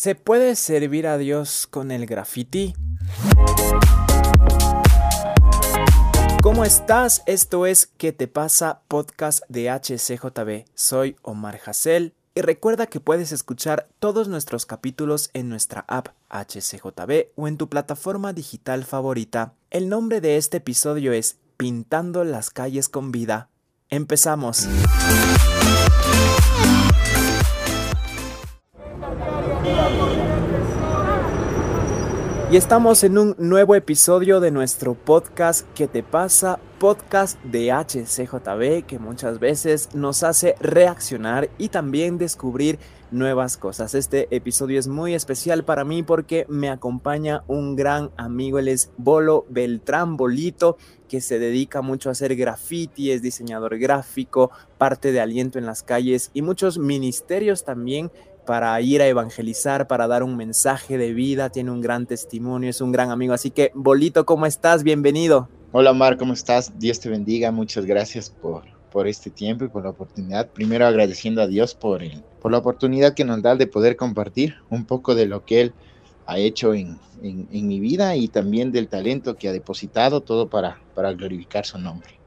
¿Se 0.00 0.14
puede 0.14 0.54
servir 0.54 1.08
a 1.08 1.18
Dios 1.18 1.66
con 1.66 1.90
el 1.90 2.06
graffiti? 2.06 2.72
¿Cómo 6.40 6.64
estás? 6.64 7.24
Esto 7.26 7.66
es 7.66 7.86
¿Qué 7.98 8.12
te 8.12 8.28
pasa? 8.28 8.82
Podcast 8.86 9.42
de 9.48 9.68
HCJB. 9.68 10.66
Soy 10.76 11.16
Omar 11.22 11.58
Hassel 11.66 12.14
y 12.36 12.42
recuerda 12.42 12.86
que 12.86 13.00
puedes 13.00 13.32
escuchar 13.32 13.88
todos 13.98 14.28
nuestros 14.28 14.66
capítulos 14.66 15.30
en 15.32 15.48
nuestra 15.48 15.84
app 15.88 16.10
HCJB 16.30 17.30
o 17.34 17.48
en 17.48 17.56
tu 17.56 17.68
plataforma 17.68 18.32
digital 18.32 18.84
favorita. 18.84 19.54
El 19.70 19.88
nombre 19.88 20.20
de 20.20 20.36
este 20.36 20.58
episodio 20.58 21.12
es 21.12 21.38
Pintando 21.56 22.22
las 22.22 22.50
calles 22.50 22.88
con 22.88 23.10
vida. 23.10 23.48
Empezamos. 23.90 24.68
Y 32.50 32.56
estamos 32.56 33.04
en 33.04 33.18
un 33.18 33.34
nuevo 33.36 33.74
episodio 33.74 34.40
de 34.40 34.50
nuestro 34.50 34.94
podcast 34.94 35.66
¿Qué 35.74 35.86
te 35.86 36.02
pasa? 36.02 36.58
Podcast 36.78 37.38
de 37.42 37.70
HCJB 37.70 38.86
que 38.86 38.98
muchas 38.98 39.38
veces 39.38 39.94
nos 39.94 40.22
hace 40.22 40.54
reaccionar 40.58 41.50
y 41.58 41.68
también 41.68 42.16
descubrir 42.16 42.78
nuevas 43.10 43.58
cosas. 43.58 43.94
Este 43.94 44.34
episodio 44.34 44.78
es 44.78 44.88
muy 44.88 45.12
especial 45.12 45.62
para 45.62 45.84
mí 45.84 46.02
porque 46.02 46.46
me 46.48 46.70
acompaña 46.70 47.44
un 47.48 47.76
gran 47.76 48.12
amigo, 48.16 48.58
él 48.58 48.68
es 48.68 48.92
Bolo 48.96 49.44
Beltrán 49.50 50.16
Bolito, 50.16 50.78
que 51.06 51.20
se 51.20 51.38
dedica 51.38 51.82
mucho 51.82 52.08
a 52.08 52.12
hacer 52.12 52.34
graffiti, 52.34 53.10
es 53.10 53.20
diseñador 53.20 53.76
gráfico, 53.78 54.50
parte 54.78 55.12
de 55.12 55.20
Aliento 55.20 55.58
en 55.58 55.66
las 55.66 55.82
calles 55.82 56.30
y 56.32 56.40
muchos 56.40 56.78
ministerios 56.78 57.64
también 57.64 58.10
para 58.48 58.80
ir 58.80 59.02
a 59.02 59.06
evangelizar, 59.06 59.86
para 59.88 60.06
dar 60.06 60.22
un 60.22 60.34
mensaje 60.34 60.96
de 60.96 61.12
vida, 61.12 61.50
tiene 61.50 61.70
un 61.70 61.82
gran 61.82 62.06
testimonio, 62.06 62.70
es 62.70 62.80
un 62.80 62.92
gran 62.92 63.10
amigo. 63.10 63.34
Así 63.34 63.50
que, 63.50 63.70
Bolito, 63.74 64.24
¿cómo 64.24 64.46
estás? 64.46 64.84
Bienvenido. 64.84 65.50
Hola, 65.70 65.90
Omar, 65.90 66.16
¿cómo 66.16 66.32
estás? 66.32 66.72
Dios 66.78 66.98
te 66.98 67.10
bendiga, 67.10 67.52
muchas 67.52 67.84
gracias 67.84 68.30
por, 68.30 68.62
por 68.90 69.06
este 69.06 69.28
tiempo 69.28 69.66
y 69.66 69.68
por 69.68 69.84
la 69.84 69.90
oportunidad. 69.90 70.48
Primero 70.48 70.86
agradeciendo 70.86 71.42
a 71.42 71.46
Dios 71.46 71.74
por, 71.74 72.02
el, 72.02 72.22
por 72.40 72.50
la 72.50 72.56
oportunidad 72.56 73.12
que 73.12 73.26
nos 73.26 73.42
da 73.42 73.54
de 73.54 73.66
poder 73.66 73.96
compartir 73.96 74.54
un 74.70 74.86
poco 74.86 75.14
de 75.14 75.26
lo 75.26 75.44
que 75.44 75.60
Él 75.60 75.74
ha 76.24 76.38
hecho 76.38 76.72
en, 76.72 76.98
en, 77.22 77.48
en 77.52 77.68
mi 77.68 77.80
vida 77.80 78.16
y 78.16 78.28
también 78.28 78.72
del 78.72 78.88
talento 78.88 79.36
que 79.36 79.50
ha 79.50 79.52
depositado, 79.52 80.22
todo 80.22 80.48
para, 80.48 80.80
para 80.94 81.12
glorificar 81.12 81.66
su 81.66 81.78
nombre. 81.78 82.17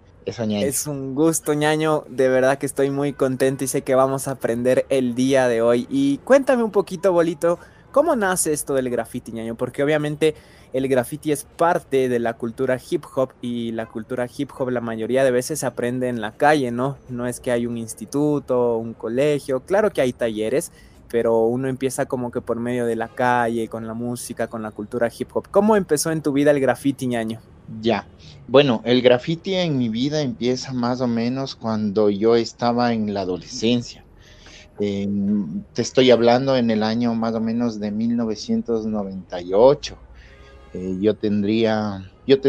Es 0.68 0.88
un 0.88 1.16
gusto, 1.16 1.54
ñaño. 1.54 2.04
De 2.08 2.30
verdad 2.30 2.58
que 2.58 2.66
estoy 2.66 2.90
muy 2.90 3.14
contento 3.14 3.64
y 3.64 3.68
sé 3.68 3.82
que 3.82 3.96
vamos 3.96 4.28
a 4.28 4.32
aprender 4.32 4.86
el 4.90 5.16
día 5.16 5.48
de 5.48 5.62
hoy. 5.62 5.88
Y 5.90 6.20
cuéntame 6.20 6.64
un 6.64 6.72
poquito, 6.72 7.12
Bolito, 7.12 7.60
¿cómo 7.92 8.16
nace 8.16 8.54
esto 8.54 8.74
del 8.74 8.90
graffiti, 8.90 9.32
ñaño? 9.32 9.56
Porque 9.56 9.84
obviamente 9.84 10.36
el 10.74 10.88
graffiti 10.88 11.32
es 11.32 11.44
parte 11.44 12.08
de 12.08 12.20
la 12.20 12.34
cultura 12.36 12.80
hip 12.90 13.04
hop 13.16 13.32
y 13.42 13.72
la 13.72 13.88
cultura 13.88 14.28
hip 14.36 14.52
hop 14.58 14.70
la 14.70 14.80
mayoría 14.80 15.24
de 15.24 15.32
veces 15.32 15.60
se 15.60 15.66
aprende 15.66 16.08
en 16.08 16.22
la 16.22 16.32
calle, 16.38 16.72
¿no? 16.72 16.98
No 17.10 17.28
es 17.28 17.40
que 17.40 17.52
hay 17.52 17.66
un 17.66 17.78
instituto, 17.78 18.78
un 18.78 18.94
colegio, 18.94 19.62
claro 19.62 19.92
que 19.92 20.02
hay 20.02 20.14
talleres, 20.14 20.72
pero 21.10 21.44
uno 21.44 21.68
empieza 21.68 22.06
como 22.06 22.32
que 22.32 22.40
por 22.42 22.58
medio 22.58 22.86
de 22.86 22.96
la 22.96 23.10
calle, 23.10 23.68
con 23.68 23.86
la 23.86 23.94
música, 23.94 24.48
con 24.48 24.62
la 24.62 24.72
cultura 24.72 25.10
hip 25.18 25.30
hop. 25.34 25.50
¿Cómo 25.52 25.76
empezó 25.76 26.12
en 26.12 26.22
tu 26.22 26.32
vida 26.32 26.52
el 26.52 26.62
graffiti, 26.62 27.08
ñaño? 27.08 27.42
Ya, 27.66 28.12
bueno, 28.48 28.82
el 28.86 29.02
graffiti 29.02 29.54
en 29.56 29.78
mi 29.78 29.88
vida 29.90 30.22
empieza 30.22 30.74
más 30.74 31.00
o 31.02 31.08
menos 31.08 31.56
cuando 31.56 32.10
yo 32.10 32.36
estaba 32.36 32.94
en 32.94 33.14
la 33.14 33.22
adolescencia. 33.22 34.08
Eh, 34.80 35.08
te 35.74 35.82
estoy 35.84 36.12
hablando 36.12 36.58
en 36.58 36.72
el 36.72 36.84
año 36.84 37.14
más 37.16 37.36
o 37.36 37.42
menos 37.42 37.80
de 37.80 37.92
1998. 37.92 40.04
Eh, 40.74 40.98
yo 41.00 41.16
tendría, 41.18 42.02
yo 42.26 42.40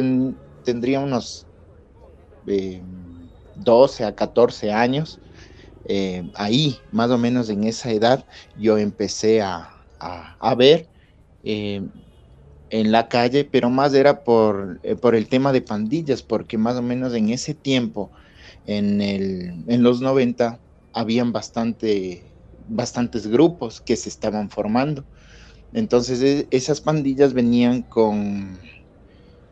tendría 0.63 1.01
unos 1.01 1.47
12 3.55 4.03
eh, 4.05 4.07
a 4.07 4.15
14 4.15 4.73
años. 4.73 5.21
ahí, 6.35 6.85
más 6.91 7.11
o 7.11 7.19
menos 7.19 7.49
en 7.51 7.65
esa 7.65 7.91
edad, 7.93 8.27
yo 8.55 8.79
empecé 8.79 9.43
a, 9.43 9.71
a, 9.99 10.37
a 10.41 10.55
ver 10.55 10.91
en 12.73 12.91
la 12.91 13.07
calle, 13.09 13.45
pero 13.45 13.69
más 13.69 13.93
era 13.93 14.25
por, 14.25 14.81
eh, 14.83 14.97
por 14.97 15.15
el 15.15 15.29
tema 15.29 15.53
de 15.53 15.61
pandillas, 15.61 16.23
porque 16.23 16.57
más 16.57 16.77
o 16.77 16.83
menos 16.83 17.13
en 17.15 17.29
ese 17.29 17.53
tiempo, 17.55 18.11
en, 18.67 19.03
el, 19.03 19.63
en 19.69 19.83
los 19.83 20.01
90, 20.01 20.59
habían 20.95 21.33
bastante, 21.33 22.23
bastantes 22.69 23.27
grupos 23.27 23.83
que 23.83 23.95
se 23.95 24.09
estaban 24.09 24.49
formando. 24.49 25.05
Entonces 25.75 26.23
e, 26.23 26.49
esas 26.51 26.81
pandillas 26.81 27.35
venían 27.35 27.83
con, 27.83 28.59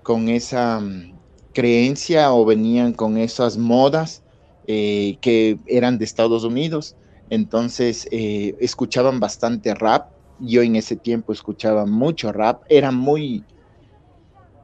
con 0.02 0.30
esa 0.30 0.80
mm, 0.80 1.12
creencia 1.52 2.32
o 2.32 2.46
venían 2.46 2.94
con 2.94 3.18
esas 3.18 3.58
modas 3.58 4.22
eh, 4.66 5.18
que 5.20 5.58
eran 5.66 5.98
de 5.98 6.06
Estados 6.06 6.42
Unidos. 6.42 6.96
Entonces 7.28 8.08
eh, 8.12 8.56
escuchaban 8.60 9.20
bastante 9.20 9.74
rap 9.74 10.08
yo 10.40 10.62
en 10.62 10.76
ese 10.76 10.96
tiempo 10.96 11.32
escuchaba 11.32 11.86
mucho 11.86 12.32
rap, 12.32 12.62
era 12.68 12.90
muy 12.90 13.44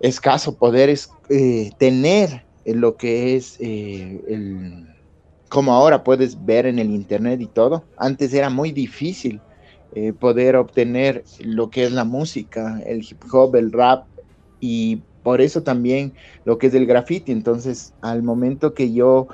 escaso 0.00 0.56
poder 0.56 0.94
eh, 1.28 1.70
tener 1.78 2.44
lo 2.64 2.97
que 2.97 3.37
es 3.37 3.56
eh, 3.60 4.20
el, 4.28 4.86
como 5.48 5.72
ahora 5.72 6.03
puedes 6.03 6.44
ver 6.44 6.66
en 6.66 6.78
el 6.78 6.91
internet 6.91 7.41
y 7.41 7.47
todo. 7.47 7.84
Antes 7.97 8.34
era 8.34 8.50
muy 8.50 8.72
difícil 8.72 9.41
eh, 9.94 10.12
poder 10.12 10.56
obtener 10.56 11.25
lo 11.41 11.70
que 11.70 11.84
es 11.84 11.92
la 11.92 12.04
música, 12.04 12.81
el 12.86 12.98
hip 12.98 13.22
hop, 13.32 13.56
el 13.56 13.72
rap 13.72 14.06
y 14.60 15.03
por 15.22 15.41
eso 15.41 15.62
también 15.62 16.15
lo 16.44 16.59
que 16.59 16.69
es 16.69 16.75
el 16.75 16.86
graffiti. 16.86 17.32
Entonces, 17.32 17.94
al 18.00 18.22
momento 18.22 18.75
que 18.75 18.92
yo 18.92 19.28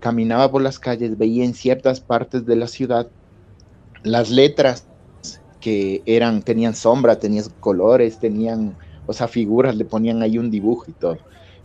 caminaba 0.00 0.50
por 0.50 0.60
las 0.60 0.78
calles, 0.78 1.16
veía 1.16 1.42
en 1.42 1.54
ciertas 1.54 2.00
partes 2.00 2.44
de 2.44 2.54
la 2.54 2.66
ciudad 2.66 3.10
las 4.02 4.30
letras 4.30 4.86
que 5.60 6.02
eran, 6.06 6.42
tenían 6.42 6.74
sombra, 6.74 7.18
tenían 7.18 7.44
colores, 7.60 8.18
tenían, 8.18 8.78
o 9.06 9.12
sea, 9.12 9.28
figuras, 9.28 9.76
le 9.76 9.84
ponían 9.84 10.22
ahí 10.22 10.38
un 10.38 10.50
dibujo 10.50 10.84
y 10.90 10.94
todo. 10.94 11.18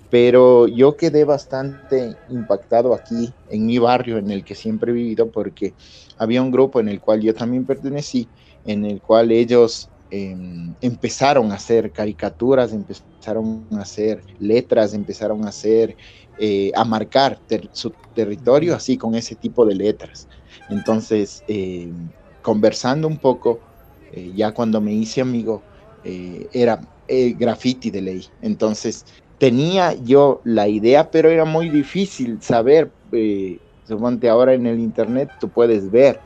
Pero 0.09 0.67
yo 0.67 0.95
quedé 0.95 1.25
bastante 1.25 2.19
impactado 2.27 2.93
aquí 2.93 3.35
en 3.47 3.65
mi 3.65 3.79
barrio 3.79 4.17
en 4.19 4.29
el 4.29 4.43
que 4.45 4.53
siempre 4.55 4.91
he 4.91 4.95
vivido 4.95 5.31
porque 5.31 5.75
había 6.17 6.41
un 6.41 6.51
grupo 6.51 6.79
en 6.79 6.87
el 6.89 6.99
cual 6.99 7.21
yo 7.21 7.33
también 7.33 7.65
pertenecí, 7.65 8.31
en 8.63 8.85
el 8.85 9.01
cual 9.01 9.31
ellos 9.31 9.91
em, 10.11 10.75
empezaron 10.81 11.51
a 11.51 11.55
hacer 11.55 11.91
caricaturas, 11.91 12.73
empezaron 12.73 13.67
a 13.71 13.81
hacer 13.81 14.23
letras, 14.37 14.93
empezaron 14.93 15.45
a 15.45 15.49
hacer, 15.49 15.97
eh, 16.37 16.71
a 16.75 16.85
marcar 16.85 17.41
su 17.71 17.95
territorio 18.13 18.75
así 18.75 18.97
con 18.97 19.15
ese 19.15 19.35
tipo 19.35 19.65
de 19.65 19.73
letras. 19.75 20.27
Entonces, 20.69 21.43
em, 21.47 22.11
conversando 22.41 23.07
un 23.07 23.19
poco, 23.19 23.63
eh, 24.15 24.31
ya 24.35 24.51
cuando 24.51 24.79
me 24.79 24.93
hice 24.93 25.21
amigo, 25.21 25.63
eh, 26.03 26.47
era 26.53 26.79
eh, 27.07 27.33
graffiti 27.37 27.89
de 27.89 28.01
ley. 28.01 28.25
Entonces, 28.41 29.05
tenía 29.39 29.93
yo 29.93 30.39
la 30.43 30.67
idea, 30.67 31.09
pero 31.09 31.29
era 31.29 31.45
muy 31.45 31.69
difícil 31.69 32.39
saber. 32.41 32.91
suponte 33.87 34.29
ahora 34.29 34.53
en 34.53 34.67
el 34.67 34.79
internet 34.79 35.29
tú 35.39 35.49
puedes 35.49 35.89
ver 35.89 36.19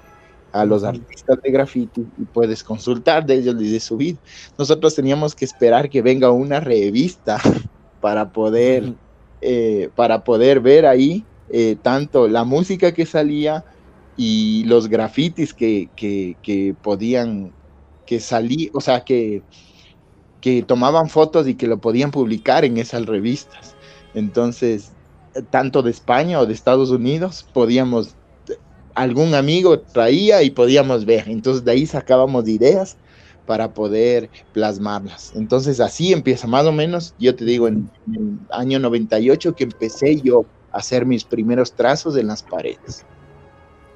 a 0.51 0.65
los 0.65 0.83
artistas 0.83 1.37
de 1.41 1.51
graffiti 1.51 2.05
y 2.17 2.25
puedes 2.25 2.63
consultar 2.63 3.25
de 3.25 3.35
ellos 3.35 3.55
y 3.61 3.71
de 3.71 3.79
subir. 3.79 4.17
Nosotros 4.57 4.93
teníamos 4.93 5.33
que 5.33 5.45
esperar 5.45 5.89
que 5.89 6.01
venga 6.01 6.31
una 6.31 6.59
revista 6.59 7.39
para 8.01 8.31
poder, 8.31 8.95
para 9.95 10.23
poder 10.23 10.59
ver 10.59 10.85
ahí 10.85 11.25
tanto 11.81 12.27
la 12.27 12.43
música 12.43 12.93
que 12.93 13.05
salía 13.05 13.63
y 14.17 14.63
los 14.65 14.87
grafitis 14.87 15.53
que, 15.53 15.89
que, 15.95 16.35
que 16.41 16.75
podían 16.81 17.53
que 18.07 18.19
salí, 18.19 18.71
o 18.73 18.81
sea, 18.81 19.01
que, 19.01 19.43
que 20.41 20.63
tomaban 20.63 21.09
fotos 21.09 21.47
y 21.47 21.53
que 21.53 21.67
lo 21.67 21.77
podían 21.79 22.09
publicar 22.09 22.65
en 22.65 22.77
esas 22.77 23.05
revistas. 23.05 23.75
Entonces, 24.15 24.93
tanto 25.51 25.83
de 25.83 25.91
España 25.91 26.39
o 26.39 26.47
de 26.47 26.53
Estados 26.53 26.89
Unidos, 26.89 27.45
podíamos, 27.53 28.15
algún 28.95 29.35
amigo 29.35 29.79
traía 29.79 30.41
y 30.41 30.49
podíamos 30.49 31.05
ver. 31.05 31.29
Entonces, 31.29 31.63
de 31.63 31.71
ahí 31.71 31.85
sacábamos 31.85 32.47
ideas 32.47 32.97
para 33.45 33.73
poder 33.73 34.29
plasmarlas. 34.53 35.33
Entonces, 35.35 35.79
así 35.79 36.13
empieza 36.13 36.47
más 36.47 36.65
o 36.65 36.71
menos, 36.71 37.13
yo 37.19 37.35
te 37.35 37.45
digo, 37.45 37.67
en, 37.67 37.91
en 38.07 38.15
el 38.15 38.39
año 38.51 38.79
98 38.79 39.55
que 39.55 39.65
empecé 39.65 40.21
yo 40.21 40.45
a 40.71 40.77
hacer 40.79 41.05
mis 41.05 41.23
primeros 41.25 41.73
trazos 41.75 42.17
en 42.17 42.27
las 42.27 42.43
paredes. 42.43 43.05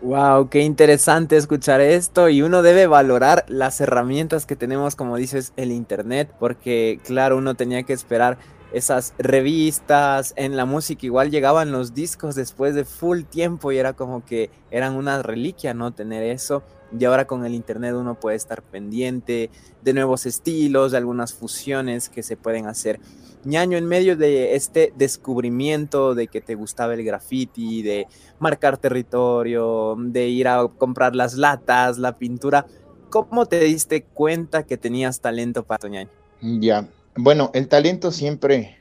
Wow, 0.04 0.50
qué 0.50 0.62
interesante 0.62 1.38
escuchar 1.38 1.80
esto 1.80 2.28
y 2.28 2.42
uno 2.42 2.64
debe 2.64 2.88
valorar 2.88 3.46
las 3.48 3.80
herramientas 3.82 4.48
que 4.48 4.56
tenemos, 4.56 4.96
como 4.96 5.16
dices, 5.16 5.54
el 5.58 5.72
internet, 5.72 6.34
porque 6.40 7.00
claro, 7.06 7.38
uno 7.38 7.54
tenía 7.54 7.84
que 7.84 7.94
esperar 7.94 8.40
esas 8.74 9.14
revistas, 9.18 10.34
en 10.36 10.56
la 10.56 10.66
música 10.66 11.06
igual 11.06 11.30
llegaban 11.30 11.72
los 11.72 11.94
discos 11.94 12.36
después 12.36 12.76
de 12.76 12.86
full 12.86 13.24
tiempo 13.24 13.72
y 13.72 13.78
era 13.78 13.94
como 13.94 14.26
que 14.26 14.50
eran 14.70 14.96
una 14.96 15.22
reliquia, 15.22 15.74
¿no? 15.74 15.92
Tener 15.92 16.24
eso. 16.24 16.64
Y 16.98 17.06
ahora 17.06 17.26
con 17.26 17.46
el 17.46 17.54
internet 17.54 17.94
uno 17.96 18.20
puede 18.20 18.36
estar 18.36 18.62
pendiente 18.62 19.50
de 19.82 19.94
nuevos 19.94 20.26
estilos, 20.26 20.92
de 20.92 20.98
algunas 20.98 21.34
fusiones 21.34 22.10
que 22.10 22.24
se 22.24 22.38
pueden 22.38 22.68
hacer. 22.68 23.00
Ñaño, 23.44 23.78
en 23.78 23.88
medio 23.88 24.16
de 24.16 24.56
este 24.56 24.94
descubrimiento 24.96 26.14
de 26.14 26.28
que 26.28 26.42
te 26.42 26.56
gustaba 26.56 26.94
el 26.94 27.04
graffiti, 27.04 27.82
de 27.82 28.08
marcar 28.40 28.78
territorio, 28.78 29.96
de 29.98 30.28
ir 30.28 30.48
a 30.48 30.68
comprar 30.68 31.16
las 31.16 31.34
latas, 31.34 31.98
la 31.98 32.18
pintura, 32.18 32.68
¿cómo 33.10 33.48
te 33.48 33.60
diste 33.62 34.04
cuenta 34.04 34.64
que 34.64 34.78
tenías 34.78 35.22
talento 35.22 35.64
para 35.64 35.90
Ñaño? 35.90 36.10
Ya, 36.42 36.88
bueno, 37.16 37.52
el 37.54 37.68
talento 37.68 38.12
siempre 38.12 38.78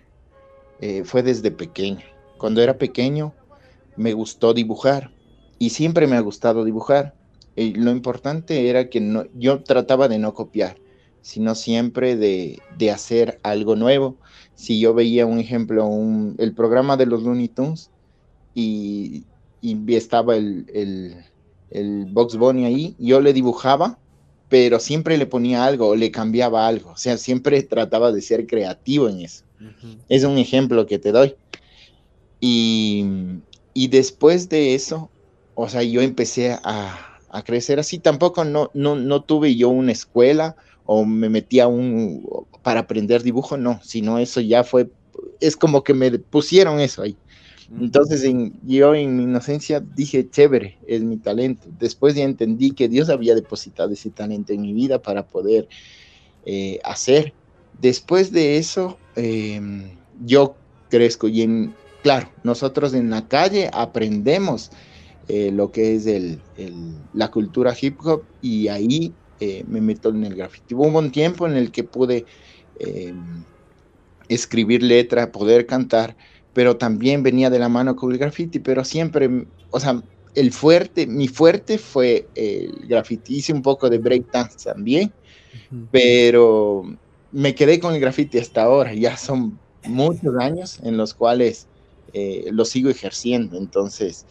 eh, 0.80 1.04
fue 1.04 1.22
desde 1.22 1.50
pequeño. 1.50 2.04
Cuando 2.38 2.62
era 2.62 2.78
pequeño 2.78 3.34
me 3.96 4.12
gustó 4.12 4.54
dibujar 4.54 5.12
y 5.58 5.70
siempre 5.70 6.06
me 6.06 6.16
ha 6.16 6.20
gustado 6.20 6.64
dibujar. 6.64 7.14
Lo 7.56 7.90
importante 7.90 8.70
era 8.70 8.88
que 8.88 9.00
no, 9.00 9.24
yo 9.34 9.62
trataba 9.62 10.08
de 10.08 10.18
no 10.18 10.32
copiar, 10.32 10.78
sino 11.20 11.54
siempre 11.54 12.16
de, 12.16 12.58
de 12.78 12.90
hacer 12.90 13.38
algo 13.42 13.76
nuevo 13.76 14.16
si 14.60 14.78
yo 14.78 14.92
veía 14.92 15.24
un 15.24 15.38
ejemplo, 15.38 15.86
un, 15.86 16.34
el 16.36 16.54
programa 16.54 16.98
de 16.98 17.06
los 17.06 17.22
Looney 17.22 17.48
Tunes 17.48 17.90
y, 18.54 19.24
y 19.62 19.94
estaba 19.94 20.36
el, 20.36 20.66
el, 20.74 21.24
el 21.70 22.04
Box 22.12 22.36
Bunny 22.36 22.66
ahí, 22.66 22.94
yo 22.98 23.22
le 23.22 23.32
dibujaba, 23.32 23.98
pero 24.50 24.80
siempre 24.80 25.16
le 25.16 25.26
ponía 25.26 25.64
algo 25.64 25.94
le 25.96 26.10
cambiaba 26.10 26.66
algo, 26.66 26.90
o 26.90 26.96
sea, 26.98 27.16
siempre 27.16 27.62
trataba 27.62 28.12
de 28.12 28.20
ser 28.20 28.46
creativo 28.46 29.08
en 29.08 29.20
eso. 29.20 29.44
Es 30.08 30.24
un 30.24 30.38
ejemplo 30.38 30.86
que 30.86 30.98
te 30.98 31.12
doy. 31.12 31.34
Y, 32.40 33.04
y, 33.74 33.88
después 33.88 34.48
de 34.48 34.74
eso, 34.74 35.10
o 35.54 35.68
sea, 35.68 35.82
yo 35.82 36.00
empecé 36.00 36.52
a, 36.64 37.18
a 37.28 37.44
crecer 37.44 37.78
así, 37.78 37.98
tampoco 37.98 38.44
no, 38.44 38.70
no, 38.72 38.96
no 38.96 39.22
tuve 39.22 39.54
yo 39.54 39.68
una 39.68 39.92
escuela 39.92 40.56
o 40.86 41.04
me 41.04 41.28
metí 41.28 41.60
a 41.60 41.68
un 41.68 42.26
para 42.62 42.80
aprender 42.80 43.22
dibujo, 43.22 43.56
no, 43.56 43.80
sino 43.84 44.18
eso 44.18 44.40
ya 44.40 44.64
fue, 44.64 44.88
es 45.40 45.56
como 45.56 45.84
que 45.84 45.94
me 45.94 46.10
pusieron 46.18 46.80
eso 46.80 47.02
ahí. 47.02 47.16
Entonces 47.78 48.22
yo 48.62 48.94
en 48.94 49.16
mi 49.16 49.22
inocencia 49.22 49.80
dije, 49.80 50.28
chévere, 50.28 50.78
es 50.86 51.02
mi 51.02 51.18
talento. 51.18 51.68
Después 51.78 52.14
ya 52.14 52.24
entendí 52.24 52.72
que 52.72 52.88
Dios 52.88 53.08
había 53.08 53.34
depositado 53.34 53.92
ese 53.92 54.10
talento 54.10 54.52
en 54.52 54.62
mi 54.62 54.72
vida 54.72 55.00
para 55.00 55.26
poder 55.26 55.68
eh, 56.44 56.80
hacer. 56.84 57.34
Después 57.72 58.32
de 58.32 58.58
eso, 58.58 58.98
em, 59.14 59.98
yo 60.24 60.56
crezco 60.88 61.28
y 61.28 61.72
claro, 62.02 62.30
nosotros 62.42 62.94
en 62.94 63.10
la 63.10 63.28
calle 63.28 63.70
aprendemos 63.72 64.70
eh, 65.28 65.52
lo 65.52 65.70
que 65.70 65.94
es 65.94 66.06
el, 66.06 66.42
la 67.12 67.30
cultura 67.30 67.76
hip 67.80 68.00
hop 68.04 68.24
y 68.40 68.68
ahí 68.68 69.14
eh, 69.38 69.64
me 69.66 69.80
meto 69.80 70.10
en 70.10 70.24
el 70.24 70.34
graffiti. 70.34 70.74
Hubo 70.74 70.98
un 70.98 71.12
tiempo 71.12 71.46
en 71.46 71.56
el 71.56 71.70
que 71.70 71.84
pude 71.84 72.26
eh, 72.78 73.14
escribir 74.28 74.82
letra, 74.82 75.32
poder 75.32 75.66
cantar, 75.66 76.16
pero 76.52 76.76
también 76.76 77.22
venía 77.22 77.50
de 77.50 77.58
la 77.58 77.68
mano 77.68 77.96
con 77.96 78.12
el 78.12 78.18
graffiti, 78.18 78.58
pero 78.58 78.84
siempre, 78.84 79.46
o 79.70 79.80
sea, 79.80 80.02
el 80.34 80.52
fuerte, 80.52 81.06
mi 81.06 81.28
fuerte 81.28 81.78
fue 81.78 82.28
el 82.34 82.86
graffiti. 82.88 83.36
Hice 83.36 83.52
un 83.52 83.62
poco 83.62 83.88
de 83.90 83.98
breakdance 83.98 84.64
también, 84.64 85.12
pero 85.90 86.84
me 87.32 87.54
quedé 87.54 87.80
con 87.80 87.94
el 87.94 88.00
graffiti 88.00 88.38
hasta 88.38 88.62
ahora. 88.62 88.94
Ya 88.94 89.16
son 89.16 89.58
muchos 89.84 90.34
años 90.38 90.78
en 90.82 90.96
los 90.96 91.14
cuales 91.14 91.66
eh, 92.12 92.48
lo 92.52 92.64
sigo 92.64 92.90
ejerciendo. 92.90 93.56
Entonces, 93.56 94.26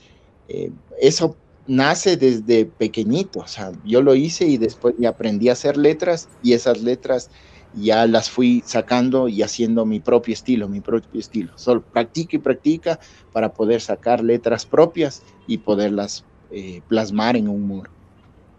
eso 0.99 1.35
nace 1.69 2.17
desde 2.17 2.65
pequeñito, 2.65 3.41
o 3.41 3.47
sea, 3.47 3.71
yo 3.85 4.01
lo 4.01 4.15
hice 4.15 4.45
y 4.47 4.57
después 4.57 4.95
aprendí 5.07 5.49
a 5.49 5.53
hacer 5.53 5.77
letras 5.77 6.27
y 6.41 6.53
esas 6.53 6.81
letras 6.81 7.29
ya 7.73 8.07
las 8.07 8.29
fui 8.29 8.63
sacando 8.65 9.27
y 9.27 9.43
haciendo 9.43 9.85
mi 9.85 9.99
propio 9.99 10.33
estilo, 10.33 10.67
mi 10.67 10.81
propio 10.81 11.19
estilo. 11.19 11.51
Solo 11.55 11.81
practica 11.81 12.35
y 12.35 12.39
practica 12.39 12.99
para 13.31 13.53
poder 13.53 13.81
sacar 13.81 14.23
letras 14.23 14.65
propias 14.65 15.23
y 15.47 15.59
poderlas 15.59 16.23
eh, 16.51 16.81
plasmar 16.87 17.37
en 17.37 17.47
un. 17.47 17.83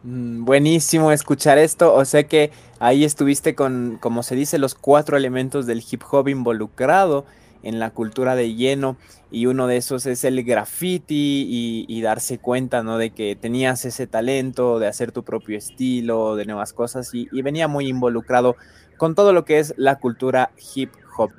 Mm, 0.03 0.45
buenísimo 0.45 1.13
escuchar 1.13 1.59
esto. 1.59 1.95
O 1.95 2.05
sea 2.05 2.25
que 2.25 2.51
ahí 2.79 3.05
estuviste 3.05 3.55
con, 3.55 3.99
como 4.01 4.23
se 4.23 4.37
dice, 4.37 4.59
los 4.59 4.75
cuatro 4.75 5.17
elementos 5.17 5.67
del 5.67 5.83
hip 5.91 6.03
hop 6.11 6.29
involucrado 6.29 7.25
en 7.63 7.79
la 7.79 7.91
cultura 7.91 8.37
de 8.37 8.55
lleno 8.55 8.97
y 9.31 9.45
uno 9.45 9.67
de 9.67 9.77
esos 9.77 10.07
es 10.07 10.25
el 10.25 10.43
graffiti 10.45 11.85
y, 11.87 12.01
darse 12.01 12.39
cuenta 12.39 12.83
¿no? 12.83 12.97
de 12.97 13.11
que 13.11 13.37
tenías 13.37 13.85
ese 13.85 14.07
talento 14.07 14.79
de 14.79 14.87
hacer 14.87 15.13
tu 15.13 15.25
propio 15.25 15.59
estilo, 15.59 16.37
de 16.37 16.47
nuevas 16.47 16.73
cosas 16.73 17.11
y 17.13 17.43
venía 17.43 17.69
muy 17.69 17.87
involucrado 17.87 18.57
con 19.01 19.15
todo 19.15 19.33
lo 19.33 19.47
que 19.47 19.59
es 19.59 19.73
la 19.79 19.99
cultura 19.99 20.51
hip 20.75 20.93
hop. 21.17 21.31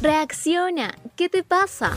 Reacciona, 0.00 0.94
¿qué 1.16 1.28
te 1.28 1.42
pasa? 1.42 1.96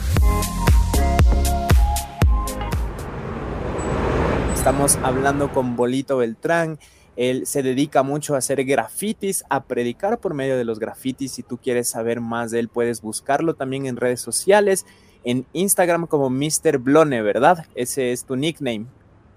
Estamos 4.52 4.96
hablando 5.04 5.52
con 5.52 5.76
Bolito 5.76 6.16
Beltrán 6.16 6.80
él 7.14 7.46
se 7.46 7.62
dedica 7.62 8.02
mucho 8.02 8.34
a 8.34 8.38
hacer 8.38 8.64
grafitis, 8.64 9.44
a 9.48 9.64
predicar 9.64 10.18
por 10.18 10.34
medio 10.34 10.58
de 10.58 10.64
los 10.64 10.80
grafitis. 10.80 11.32
Si 11.32 11.42
tú 11.44 11.58
quieres 11.58 11.88
saber 11.88 12.20
más 12.20 12.50
de 12.50 12.58
él, 12.58 12.68
puedes 12.68 13.00
buscarlo 13.00 13.54
también 13.54 13.86
en 13.86 13.96
redes 13.96 14.20
sociales, 14.20 14.84
en 15.24 15.46
Instagram 15.52 16.08
como 16.08 16.30
Mr. 16.30 16.78
Blone, 16.78 17.22
¿verdad? 17.22 17.64
Ese 17.76 18.12
es 18.12 18.24
tu 18.24 18.36
nickname. 18.36 18.86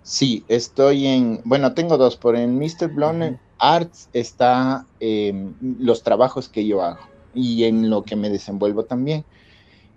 Sí, 0.10 0.44
estoy 0.48 1.06
en, 1.06 1.40
bueno, 1.46 1.76
tengo 1.76 1.96
dos, 1.96 2.18
por 2.18 2.36
en 2.36 2.58
Mr. 2.58 2.88
Blone 2.88 3.40
Arts 3.60 4.10
está 4.12 4.88
em, 5.00 5.54
los 5.62 6.02
trabajos 6.02 6.50
que 6.50 6.66
yo 6.66 6.82
hago 6.82 6.98
y 7.36 7.66
en 7.66 7.92
lo 7.92 8.02
que 8.02 8.16
me 8.16 8.32
desenvuelvo 8.32 8.86
también. 8.86 9.24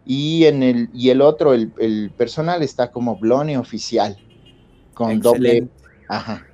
Y 0.05 0.45
en 0.45 0.63
el, 0.63 0.91
y 0.93 1.09
el 1.09 1.23
otro, 1.23 1.55
el, 1.55 2.13
personal 2.15 2.63
está 2.63 2.91
como 2.91 3.17
Blone 3.17 3.57
Oficial, 3.57 4.19
con 4.93 5.19
doble. 5.21 5.69
Ajá. 6.11 6.45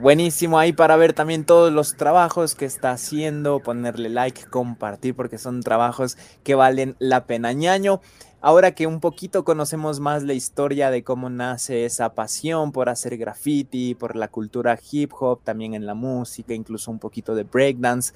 Buenísimo 0.00 0.58
ahí 0.58 0.72
para 0.72 0.96
ver 0.96 1.12
también 1.12 1.44
todos 1.44 1.70
los 1.70 1.98
trabajos 1.98 2.54
que 2.54 2.64
está 2.64 2.92
haciendo, 2.92 3.60
ponerle 3.60 4.08
like, 4.08 4.46
compartir, 4.46 5.14
porque 5.14 5.36
son 5.36 5.62
trabajos 5.62 6.16
que 6.42 6.54
valen 6.54 6.96
la 6.98 7.26
pena. 7.26 7.52
ñaño. 7.52 8.00
Ahora 8.44 8.74
que 8.74 8.88
un 8.88 8.98
poquito 8.98 9.44
conocemos 9.44 10.00
más 10.00 10.24
la 10.24 10.34
historia 10.34 10.90
de 10.90 11.04
cómo 11.04 11.30
nace 11.30 11.84
esa 11.84 12.12
pasión 12.12 12.72
por 12.72 12.88
hacer 12.88 13.16
graffiti, 13.16 13.94
por 13.94 14.16
la 14.16 14.26
cultura 14.26 14.76
hip 14.90 15.12
hop, 15.20 15.38
también 15.44 15.74
en 15.74 15.86
la 15.86 15.94
música, 15.94 16.52
incluso 16.52 16.90
un 16.90 16.98
poquito 16.98 17.36
de 17.36 17.44
breakdance. 17.44 18.14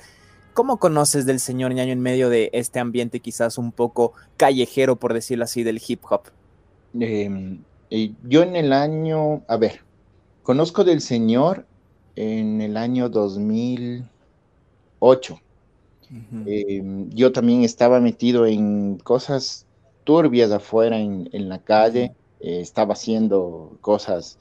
¿Cómo 0.52 0.78
conoces 0.78 1.26
del 1.26 1.38
señor 1.38 1.72
ñaño 1.74 1.92
en 1.92 2.00
medio 2.00 2.28
de 2.28 2.50
este 2.52 2.80
ambiente 2.80 3.20
quizás 3.20 3.56
un 3.56 3.70
poco 3.70 4.14
callejero, 4.36 4.96
por 4.96 5.14
decirlo 5.14 5.44
así, 5.44 5.62
del 5.62 5.80
hip 5.86 6.02
hop? 6.10 6.22
Em, 6.98 7.60
eh, 7.90 8.12
yo 8.24 8.42
en 8.42 8.56
el 8.56 8.72
año, 8.72 9.44
a 9.46 9.56
ver, 9.56 9.82
conozco 10.42 10.82
del 10.82 11.02
señor 11.02 11.66
en 12.16 12.60
el 12.60 12.76
año 12.76 13.08
2008. 13.10 15.40
Em, 16.46 17.10
yo 17.10 17.30
también 17.30 17.62
estaba 17.62 18.00
metido 18.00 18.44
en 18.44 18.98
cosas 18.98 19.65
turbias 20.06 20.52
afuera 20.52 20.98
en, 20.98 21.48
la 21.48 21.58
calle, 21.58 22.14
eh, 22.40 22.60
estaba 22.60 22.94
haciendo 22.94 23.76
cosas 23.80 24.38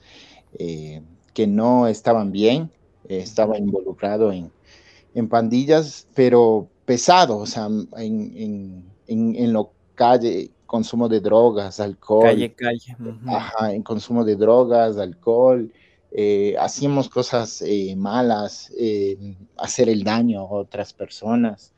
eh, 0.58 1.02
que 1.34 1.46
no 1.46 1.88
estaban 1.88 2.32
bien, 2.32 2.70
estaba 3.08 3.58
involucrado 3.58 4.32
en, 4.32 4.50
pandillas, 5.28 6.06
pero 6.14 6.68
pesado, 6.84 7.38
o 7.38 7.46
sea, 7.46 7.66
en, 7.96 8.84
en, 9.06 9.52
lo 9.52 9.72
calle, 9.94 10.50
consumo 10.66 11.08
de 11.08 11.20
drogas, 11.20 11.80
alcohol. 11.80 12.24
Calle, 12.24 12.52
calle. 12.54 12.96
Ajá, 13.26 13.72
en 13.72 13.82
consumo 13.82 14.24
de 14.24 14.36
drogas, 14.36 14.98
alcohol, 14.98 15.72
eh, 16.18 16.54
hacíamos 16.58 17.10
cosas 17.10 17.60
eh, 17.60 17.94
malas, 17.94 18.72
eh, 18.78 19.36
hacer 19.58 19.90
el 19.90 20.02
daño 20.02 20.40
a 20.40 20.44
otras 20.44 20.94
personas, 20.94 21.74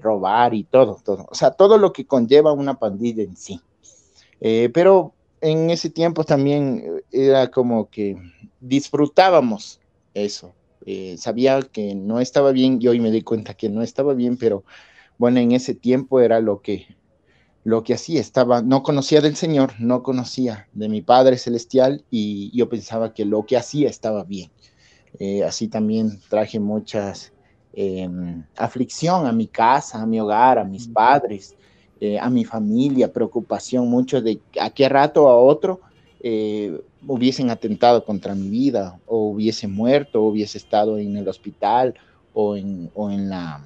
robar 0.00 0.54
y 0.54 0.64
todo, 0.64 0.98
todo. 1.04 1.26
O 1.30 1.34
sea, 1.34 1.50
todo 1.50 1.78
lo 1.78 1.92
que 1.92 2.06
conlleva 2.06 2.52
una 2.52 2.78
pandilla 2.78 3.22
en 3.22 3.36
sí. 3.36 3.60
pero 4.72 5.12
en 5.40 5.70
ese 5.70 5.90
tiempo 5.90 6.24
también 6.24 7.02
era 7.12 7.50
como 7.50 7.88
que 7.90 8.16
disfrutábamos 8.60 9.80
eso. 10.14 10.54
sabía 11.18 11.60
que 11.62 11.94
no 11.94 12.20
estaba 12.20 12.52
bien 12.52 12.78
y 12.80 12.88
hoy 12.88 13.00
me 13.00 13.10
di 13.10 13.22
cuenta 13.22 13.54
que 13.54 13.68
no 13.68 13.82
estaba 13.82 14.14
bien, 14.14 14.36
pero 14.36 14.64
bueno, 15.18 15.40
en 15.40 15.52
ese 15.52 15.74
tiempo 15.74 16.20
era 16.20 16.40
lo 16.40 16.60
que, 16.60 16.86
lo 17.64 17.82
que 17.82 17.94
hacía, 17.94 18.20
estaba, 18.20 18.62
no 18.62 18.82
conocía 18.82 19.20
del 19.20 19.34
Señor, 19.34 19.72
no 19.80 20.02
conocía 20.02 20.68
de 20.72 20.88
mi 20.88 21.02
Padre 21.02 21.38
Celestial 21.38 22.04
y 22.10 22.56
yo 22.56 22.68
pensaba 22.68 23.14
que 23.14 23.24
lo 23.24 23.44
que 23.46 23.56
hacía 23.56 23.88
estaba 23.88 24.24
bien. 24.24 24.50
Eh, 25.18 25.42
así 25.42 25.68
también 25.68 26.20
traje 26.28 26.60
muchas 26.60 27.32
em, 27.76 28.42
aflicción 28.56 29.26
a 29.26 29.32
mi 29.32 29.46
casa, 29.46 30.02
a 30.02 30.06
mi 30.06 30.18
hogar, 30.18 30.58
a 30.58 30.64
mis 30.64 30.88
padres, 30.88 31.54
eh, 32.00 32.18
a 32.18 32.30
mi 32.30 32.44
familia, 32.44 33.12
preocupación 33.12 33.88
mucho 33.88 34.20
de 34.22 34.40
a 34.58 34.70
qué 34.70 34.88
rato 34.88 35.28
a 35.28 35.36
otro 35.36 35.80
eh, 36.20 36.80
hubiesen 37.06 37.50
atentado 37.50 38.04
contra 38.04 38.34
mi 38.34 38.48
vida 38.48 38.98
o 39.06 39.28
hubiese 39.28 39.68
muerto 39.68 40.22
o 40.22 40.28
hubiese 40.28 40.58
estado 40.58 40.98
en 40.98 41.16
el 41.16 41.28
hospital 41.28 41.94
o 42.32 42.56
en, 42.56 42.90
o 42.94 43.10
en 43.10 43.28
la 43.28 43.62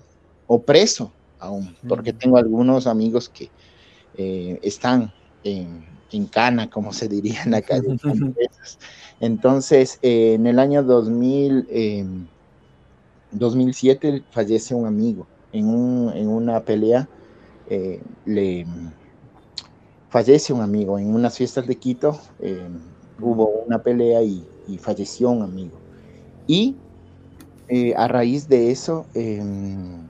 o 0.47 0.61
preso 0.61 1.13
aún, 1.39 1.75
porque 1.89 2.13
tengo 2.13 2.37
algunos 2.37 2.87
amigos 2.89 3.29
que 3.29 3.49
eh, 4.17 4.59
están 4.63 5.13
en, 5.45 5.87
en, 6.11 6.27
cana, 6.27 6.69
como 6.69 6.93
se 6.93 7.09
diría 7.09 7.43
en 7.45 7.53
la 7.53 7.63
calle. 7.63 7.97
Entonces, 9.21 9.99
eh, 10.03 10.35
en 10.35 10.47
el 10.47 10.59
año 10.59 10.83
2000, 10.83 12.29
2007 13.33 14.09
em, 14.09 14.23
fallece 14.31 14.75
un 14.75 14.87
amigo 14.87 15.27
en, 15.53 15.69
un, 15.69 16.13
en 16.15 16.29
una 16.29 16.61
pelea. 16.61 17.09
Eh, 17.69 18.03
le 18.25 18.67
fallece 20.09 20.53
un 20.53 20.61
amigo 20.61 20.99
en 20.99 21.15
unas 21.15 21.37
fiestas 21.37 21.67
de 21.67 21.77
Quito. 21.77 22.19
Em, 22.41 22.79
hubo 23.21 23.49
una 23.67 23.83
pelea 23.83 24.23
y, 24.23 24.45
y, 24.67 24.79
falleció 24.79 25.31
un 25.31 25.43
amigo. 25.43 25.79
Y 26.47 26.77
a 27.97 28.09
raíz 28.09 28.49
de 28.49 28.73
eso, 28.73 29.07
em, 29.15 30.09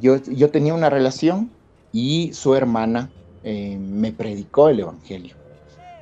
yo, 0.00 0.16
yo 0.22 0.50
tenía 0.50 0.74
una 0.74 0.88
relación 0.88 1.50
y 1.92 2.32
su 2.32 2.54
hermana 2.54 3.10
eh, 3.44 3.76
me 3.78 4.10
predicó 4.10 4.68
el 4.68 4.80
Evangelio. 4.80 5.36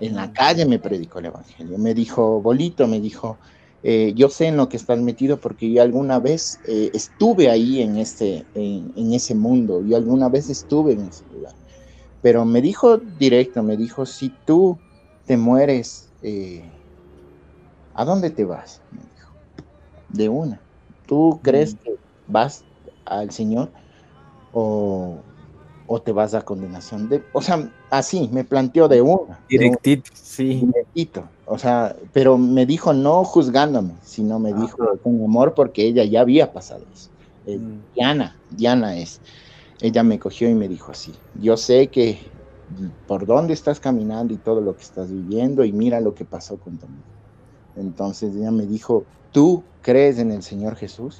En 0.00 0.16
la 0.16 0.32
calle 0.32 0.64
me 0.64 0.78
predicó 0.78 1.18
el 1.18 1.26
Evangelio. 1.26 1.76
Me 1.76 1.92
dijo, 1.92 2.40
Bolito, 2.40 2.86
me 2.86 3.00
dijo, 3.00 3.36
eh, 3.82 4.12
yo 4.14 4.28
sé 4.28 4.46
en 4.46 4.56
lo 4.56 4.68
que 4.68 4.76
estás 4.76 5.00
metido 5.00 5.38
porque 5.38 5.70
yo 5.70 5.82
alguna 5.82 6.18
vez 6.18 6.60
eh, 6.66 6.90
estuve 6.94 7.50
ahí 7.50 7.82
en, 7.82 7.96
este, 7.96 8.44
en, 8.54 9.12
ese 9.12 9.34
mundo, 9.34 9.82
yo 9.84 9.96
alguna 9.96 10.28
vez 10.28 10.48
estuve 10.50 10.92
en 10.92 11.00
ese 11.02 11.24
lugar. 11.32 11.54
Pero 12.20 12.44
me 12.44 12.62
dijo 12.62 12.98
directo, 12.98 13.62
me 13.62 13.76
dijo, 13.76 14.06
si 14.06 14.32
tú 14.46 14.78
te 15.26 15.36
mueres, 15.36 16.08
¿a 17.94 18.04
dónde 18.04 18.30
te 18.30 18.44
vas? 18.44 18.80
Me 18.92 19.00
dijo, 19.00 19.32
de 20.08 20.28
una. 20.28 20.60
¿Tú 21.06 21.40
crees 21.42 21.74
que 21.74 21.96
vas 22.28 22.64
al 23.04 23.32
Señor? 23.32 23.70
o, 24.52 25.20
te 26.04 26.12
vas 26.12 26.34
a 26.34 26.42
condenación. 26.42 27.08
De, 27.08 27.22
o 27.32 27.42
sea, 27.42 27.70
así, 27.90 28.28
me 28.32 28.44
planteó 28.44 28.88
de 28.88 29.02
una. 29.02 29.40
Directito, 29.48 30.10
sí. 30.14 30.66
Directito. 30.66 31.28
O 31.52 31.58
sea, 31.58 31.94
pero 32.14 32.38
me 32.38 32.64
dijo 32.64 32.94
no 32.94 33.24
juzgándome, 33.24 33.92
sino 34.02 34.38
me 34.38 34.54
dijo 34.54 34.98
con 35.02 35.22
amor 35.22 35.52
porque 35.52 35.86
ella 35.86 36.02
ya 36.02 36.22
había 36.22 36.50
pasado 36.50 36.82
eso. 36.90 37.10
Eh, 37.44 37.58
mm. 37.58 37.92
Diana, 37.94 38.40
Diana 38.48 38.96
es. 38.96 39.20
Ella 39.82 40.02
me 40.02 40.18
cogió 40.18 40.48
y 40.48 40.54
me 40.54 40.66
dijo 40.66 40.92
así, 40.92 41.12
yo 41.34 41.58
sé 41.58 41.88
que 41.88 42.18
por 43.06 43.26
dónde 43.26 43.52
estás 43.52 43.80
caminando 43.80 44.32
y 44.32 44.38
todo 44.38 44.62
lo 44.62 44.74
que 44.74 44.82
estás 44.82 45.12
viviendo 45.12 45.62
y 45.62 45.72
mira 45.72 46.00
lo 46.00 46.14
que 46.14 46.24
pasó 46.24 46.56
con 46.56 46.78
tu 46.78 46.86
Entonces 47.76 48.34
ella 48.34 48.50
me 48.50 48.64
dijo, 48.64 49.04
¿tú 49.30 49.62
crees 49.82 50.18
en 50.18 50.30
el 50.30 50.42
Señor 50.42 50.76
Jesús? 50.76 51.18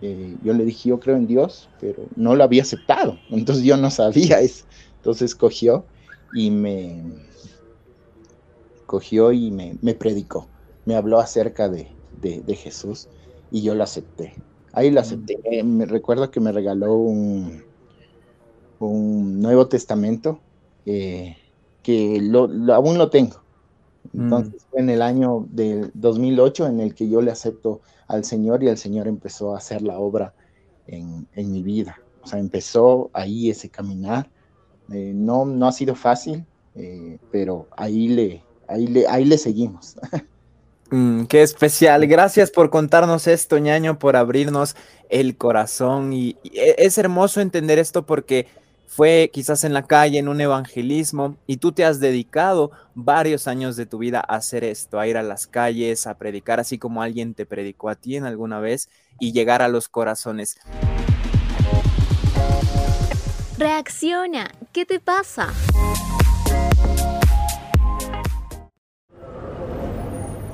Eh, 0.00 0.36
yo 0.40 0.52
le 0.52 0.66
dije, 0.66 0.90
yo 0.90 1.00
creo 1.00 1.16
en 1.16 1.26
Dios, 1.26 1.68
pero 1.80 2.04
no 2.14 2.36
lo 2.36 2.44
había 2.44 2.62
aceptado. 2.62 3.18
Entonces 3.28 3.64
yo 3.64 3.76
no 3.76 3.90
sabía 3.90 4.38
eso. 4.38 4.66
Entonces 4.98 5.34
cogió 5.34 5.84
y 6.30 6.52
me 6.52 7.02
cogió 8.88 9.32
y 9.32 9.50
me, 9.50 9.94
predicó. 9.94 10.48
Me 10.86 10.96
habló 10.96 11.20
acerca 11.20 11.68
de, 11.68 11.86
Jesús 12.56 13.08
y 13.52 13.62
yo 13.62 13.74
lo 13.74 13.84
acepté. 13.84 14.34
Ahí 14.72 14.90
lo 14.90 15.00
acepté. 15.00 15.36
Mm. 15.36 15.52
Eh, 15.52 15.62
me 15.62 15.86
recuerdo 15.86 16.30
que 16.30 16.40
me 16.40 16.50
regaló 16.50 16.94
un, 16.94 17.62
un 18.80 19.40
Nuevo 19.40 19.68
Testamento 19.68 20.40
eh, 20.86 21.36
que 21.82 22.20
aún 22.72 22.98
lo 22.98 23.10
tengo. 23.10 23.36
Mm. 24.12 24.22
Entonces 24.22 24.66
fue 24.70 24.80
en 24.80 24.90
el 24.90 25.02
año 25.02 25.46
del 25.50 25.90
2008 25.94 26.66
en 26.66 26.80
el 26.80 26.94
que 26.94 27.10
yo 27.10 27.20
le 27.20 27.30
acepto 27.30 27.82
al 28.08 28.24
Señor 28.24 28.62
y 28.62 28.68
el 28.68 28.78
Señor 28.78 29.06
empezó 29.06 29.54
a 29.54 29.58
hacer 29.58 29.82
la 29.82 29.98
obra 29.98 30.32
en, 30.86 31.26
mi 31.36 31.62
vida. 31.62 32.00
O 32.22 32.26
sea, 32.26 32.38
empezó 32.38 33.10
ahí 33.12 33.50
ese 33.50 33.68
caminar. 33.68 34.30
Eh, 34.90 35.12
no, 35.14 35.44
no 35.44 35.68
ha 35.68 35.72
sido 35.72 35.94
fácil, 35.94 36.46
eh, 36.74 37.18
pero 37.30 37.68
ahí 37.76 38.08
le, 38.08 38.42
ahí 38.68 38.86
le, 38.86 39.06
ahí 39.08 39.24
le 39.24 39.38
seguimos. 39.38 39.96
Mm, 40.90 41.26
qué 41.26 41.42
especial. 41.42 42.06
Gracias 42.06 42.50
por 42.50 42.70
contarnos 42.70 43.26
esto, 43.26 43.58
ñaño, 43.58 43.98
por 43.98 44.16
abrirnos 44.16 44.74
el 45.10 45.36
corazón. 45.36 46.14
y 46.14 46.38
e, 46.44 46.76
es 46.78 46.96
hermoso 46.96 47.42
entender 47.42 47.78
esto 47.78 48.06
porque 48.06 48.46
fue 48.88 49.30
quizás 49.32 49.64
en 49.64 49.74
la 49.74 49.86
calle, 49.86 50.18
en 50.18 50.28
un 50.28 50.40
evangelismo, 50.40 51.36
y 51.46 51.58
tú 51.58 51.72
te 51.72 51.84
has 51.84 52.00
dedicado 52.00 52.72
varios 52.94 53.46
años 53.46 53.76
de 53.76 53.86
tu 53.86 53.98
vida 53.98 54.18
a 54.18 54.36
hacer 54.36 54.64
esto, 54.64 54.98
a 54.98 55.06
ir 55.06 55.18
a 55.18 55.22
las 55.22 55.46
calles, 55.46 56.06
a 56.06 56.14
predicar, 56.16 56.58
así 56.58 56.78
como 56.78 57.02
alguien 57.02 57.34
te 57.34 57.44
predicó 57.44 57.90
a 57.90 57.94
ti 57.94 58.16
en 58.16 58.24
alguna 58.24 58.58
vez, 58.60 58.88
y 59.20 59.32
llegar 59.32 59.60
a 59.60 59.68
los 59.68 59.88
corazones. 59.88 60.56
Reacciona, 63.58 64.50
¿qué 64.72 64.86
te 64.86 65.00
pasa? 65.00 65.52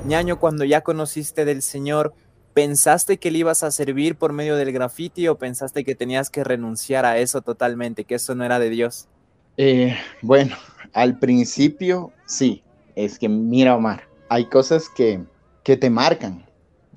Ñaño, 0.05 0.39
cuando 0.39 0.63
ya 0.63 0.81
conociste 0.81 1.45
del 1.45 1.61
Señor, 1.61 2.13
¿Pensaste 2.55 3.17
que 3.17 3.31
le 3.31 3.39
ibas 3.39 3.63
a 3.63 3.71
servir 3.71 4.15
por 4.15 4.31
medio 4.31 4.55
del 4.55 4.71
graffiti 4.71 5.27
o 5.27 5.37
pensaste 5.37 5.83
que 5.83 5.93
tenías 5.93 6.29
que 6.29 6.41
renunciar 6.41 7.05
a 7.05 7.17
eso 7.17 7.41
totalmente, 7.41 8.05
que 8.05 8.15
eso 8.15 8.33
no 8.33 8.45
era 8.45 8.59
de 8.59 8.69
Dios? 8.69 9.09
Eh, 9.57 9.93
bueno, 10.21 10.55
al 10.93 11.19
principio 11.19 12.13
sí, 12.25 12.63
es 12.95 13.19
que 13.19 13.27
mira 13.27 13.75
Omar, 13.75 14.07
hay 14.29 14.45
cosas 14.45 14.87
que, 14.87 15.21
que 15.63 15.75
te 15.75 15.89
marcan. 15.89 16.45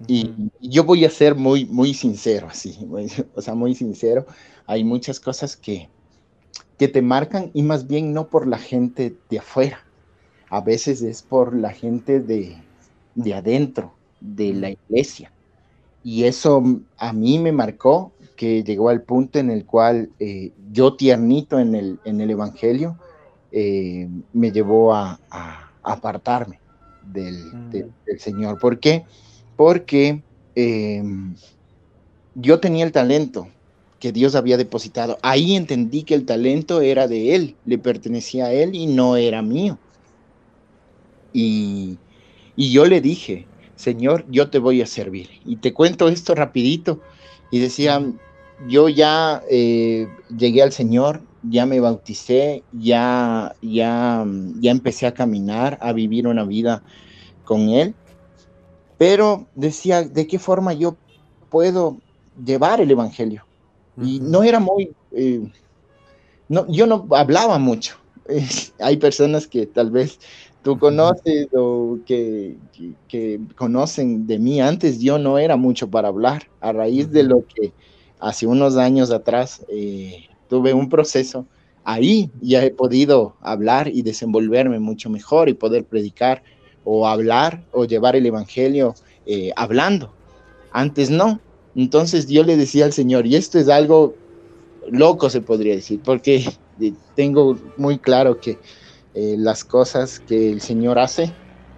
Y, 0.06 0.32
yo 0.60 0.84
voy 0.84 1.04
a 1.04 1.10
ser 1.10 1.34
muy, 1.34 1.64
muy 1.64 1.92
sincero, 1.92 2.46
así, 2.48 2.78
o 3.34 3.42
sea, 3.42 3.56
muy 3.56 3.74
sincero, 3.74 4.26
hay 4.64 4.84
muchas 4.84 5.18
cosas 5.18 5.56
que, 5.56 5.88
que 6.78 6.86
te 6.86 7.02
marcan 7.02 7.50
y 7.52 7.64
más 7.64 7.88
bien 7.88 8.12
no 8.12 8.28
por 8.28 8.46
la 8.46 8.58
gente 8.58 9.16
de 9.28 9.40
afuera, 9.40 9.84
a 10.50 10.60
veces 10.60 11.02
es 11.02 11.22
por 11.22 11.52
la 11.56 11.72
gente 11.72 12.20
de, 12.20 12.62
de 13.18 13.34
adentro, 13.34 13.92
de 14.20 14.52
la 14.54 14.70
iglesia 14.70 15.30
y 16.08 16.24
eso 16.24 16.62
a 16.96 17.12
mí 17.12 17.38
me 17.38 17.52
marcó 17.52 18.12
que 18.36 18.62
llegó 18.62 18.88
al 18.88 19.02
punto 19.02 19.38
en 19.38 19.50
el 19.50 19.64
cual 19.66 20.10
eh, 20.18 20.52
yo 20.72 20.94
tiernito 20.94 21.58
en 21.58 21.74
el, 21.74 21.98
en 22.04 22.20
el 22.20 22.30
Evangelio 22.30 22.96
eh, 23.52 24.08
me 24.32 24.50
llevó 24.52 24.94
a, 24.94 25.20
apartarme 25.82 26.60
mm. 27.04 27.12
del, 27.70 27.92
Señor. 28.18 28.58
¿Por 28.58 28.78
qué? 28.78 29.04
Porque 29.54 30.22
em, 30.54 31.34
yo 32.34 32.60
tenía 32.60 32.86
el 32.86 32.92
talento 32.92 33.48
que 33.98 34.10
Dios 34.10 34.34
había 34.34 34.56
depositado. 34.56 35.18
Ahí 35.20 35.56
entendí 35.56 36.04
que 36.04 36.14
el 36.14 36.24
talento 36.24 36.80
era 36.80 37.08
de 37.08 37.34
Él, 37.34 37.56
le 37.66 37.76
pertenecía 37.76 38.46
a 38.46 38.52
Él 38.52 38.74
y 38.74 38.86
no 38.86 39.16
era 39.16 39.42
mío. 39.42 39.78
Y, 41.32 41.98
y 42.58 42.72
yo 42.72 42.86
le 42.86 43.00
dije, 43.00 43.46
Señor, 43.76 44.24
yo 44.28 44.50
te 44.50 44.58
voy 44.58 44.82
a 44.82 44.86
servir. 44.86 45.28
Y 45.44 45.58
te 45.58 45.72
cuento 45.72 46.08
esto 46.08 46.34
rapidito. 46.34 47.00
Y 47.52 47.60
decía, 47.60 48.04
yo 48.66 48.88
ya 48.88 49.44
eh, 49.48 50.08
llegué 50.36 50.64
al 50.64 50.72
Señor, 50.72 51.22
ya 51.44 51.66
me 51.66 51.78
bauticé, 51.78 52.64
ya, 52.72 53.54
ya, 53.62 54.26
ya 54.58 54.70
empecé 54.72 55.06
a 55.06 55.14
caminar, 55.14 55.78
a 55.80 55.92
vivir 55.92 56.26
una 56.26 56.42
vida 56.42 56.82
con 57.44 57.68
Él. 57.68 57.94
Pero 58.98 59.46
decía, 59.54 60.02
¿de 60.02 60.26
qué 60.26 60.40
forma 60.40 60.72
yo 60.72 60.96
puedo 61.50 61.98
llevar 62.44 62.80
el 62.80 62.90
Evangelio? 62.90 63.44
Y 64.02 64.18
no 64.18 64.42
era 64.42 64.58
muy, 64.58 64.90
eh, 65.12 65.48
no, 66.48 66.66
yo 66.66 66.88
no 66.88 67.06
hablaba 67.12 67.60
mucho. 67.60 67.98
hay 68.80 68.96
personas 68.96 69.46
que 69.46 69.66
tal 69.66 69.92
vez 69.92 70.18
tú 70.62 70.78
conoces 70.78 71.48
o 71.54 71.98
que, 72.04 72.56
conocen 73.56 74.26
de 74.26 74.38
mí 74.38 74.60
antes, 74.60 75.00
yo 75.00 75.18
no 75.18 75.38
era 75.38 75.56
mucho 75.56 75.88
para 75.88 76.08
hablar. 76.08 76.48
A 76.60 76.72
raíz 76.72 77.10
de 77.10 77.22
lo 77.22 77.44
que 77.46 77.72
hace 78.20 78.46
unos 78.46 78.76
años 78.76 79.10
atrás 79.10 79.64
eh, 79.68 80.26
tuve 80.48 80.72
un 80.74 80.88
proceso, 80.88 81.46
ahí 81.84 82.30
ya 82.40 82.64
he 82.64 82.70
podido 82.70 83.36
hablar 83.40 83.88
y 83.88 84.02
desenvolverme 84.02 84.78
mucho 84.78 85.10
mejor 85.10 85.48
y 85.48 85.54
poder 85.54 85.84
predicar 85.84 86.42
o 86.84 87.06
hablar 87.06 87.64
o 87.72 87.84
llevar 87.84 88.16
el 88.16 88.26
Evangelio 88.26 88.94
eh, 89.26 89.52
hablando. 89.56 90.12
Antes 90.72 91.10
no. 91.10 91.40
Entonces 91.74 92.26
yo 92.26 92.42
le 92.42 92.56
decía 92.56 92.86
al 92.86 92.92
Señor, 92.92 93.26
y 93.26 93.36
esto 93.36 93.58
es 93.58 93.68
algo 93.68 94.14
loco 94.90 95.30
se 95.30 95.40
podría 95.40 95.74
decir, 95.74 96.00
porque 96.02 96.44
eh, 96.80 96.92
tengo 97.14 97.56
muy 97.76 97.98
claro 97.98 98.40
que 98.40 98.58
eh, 99.18 99.34
las 99.36 99.64
cosas 99.64 100.20
que 100.20 100.52
el 100.52 100.60
Señor 100.60 101.00
hace, 101.00 101.32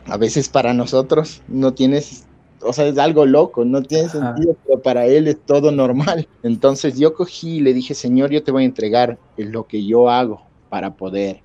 a 0.04 0.18
veces 0.18 0.50
para 0.50 0.74
nosotros 0.74 1.42
no 1.48 1.72
tienes 1.72 2.26
o 2.62 2.74
sea, 2.74 2.86
es 2.86 2.98
algo 2.98 3.24
loco, 3.24 3.64
no 3.64 3.82
tiene 3.82 4.10
sentido, 4.10 4.54
pero 4.66 4.82
para 4.82 5.06
él 5.06 5.26
es 5.26 5.40
todo 5.46 5.72
normal. 5.72 6.28
Entonces 6.42 6.98
yo 6.98 7.14
cogí 7.14 7.56
y 7.56 7.60
le 7.60 7.72
dije, 7.72 7.94
Señor, 7.94 8.30
yo 8.30 8.42
te 8.42 8.52
voy 8.52 8.64
a 8.64 8.66
entregar 8.66 9.18
lo 9.38 9.66
que 9.66 9.86
yo 9.86 10.10
hago 10.10 10.42
para 10.68 10.94
poder, 10.94 11.42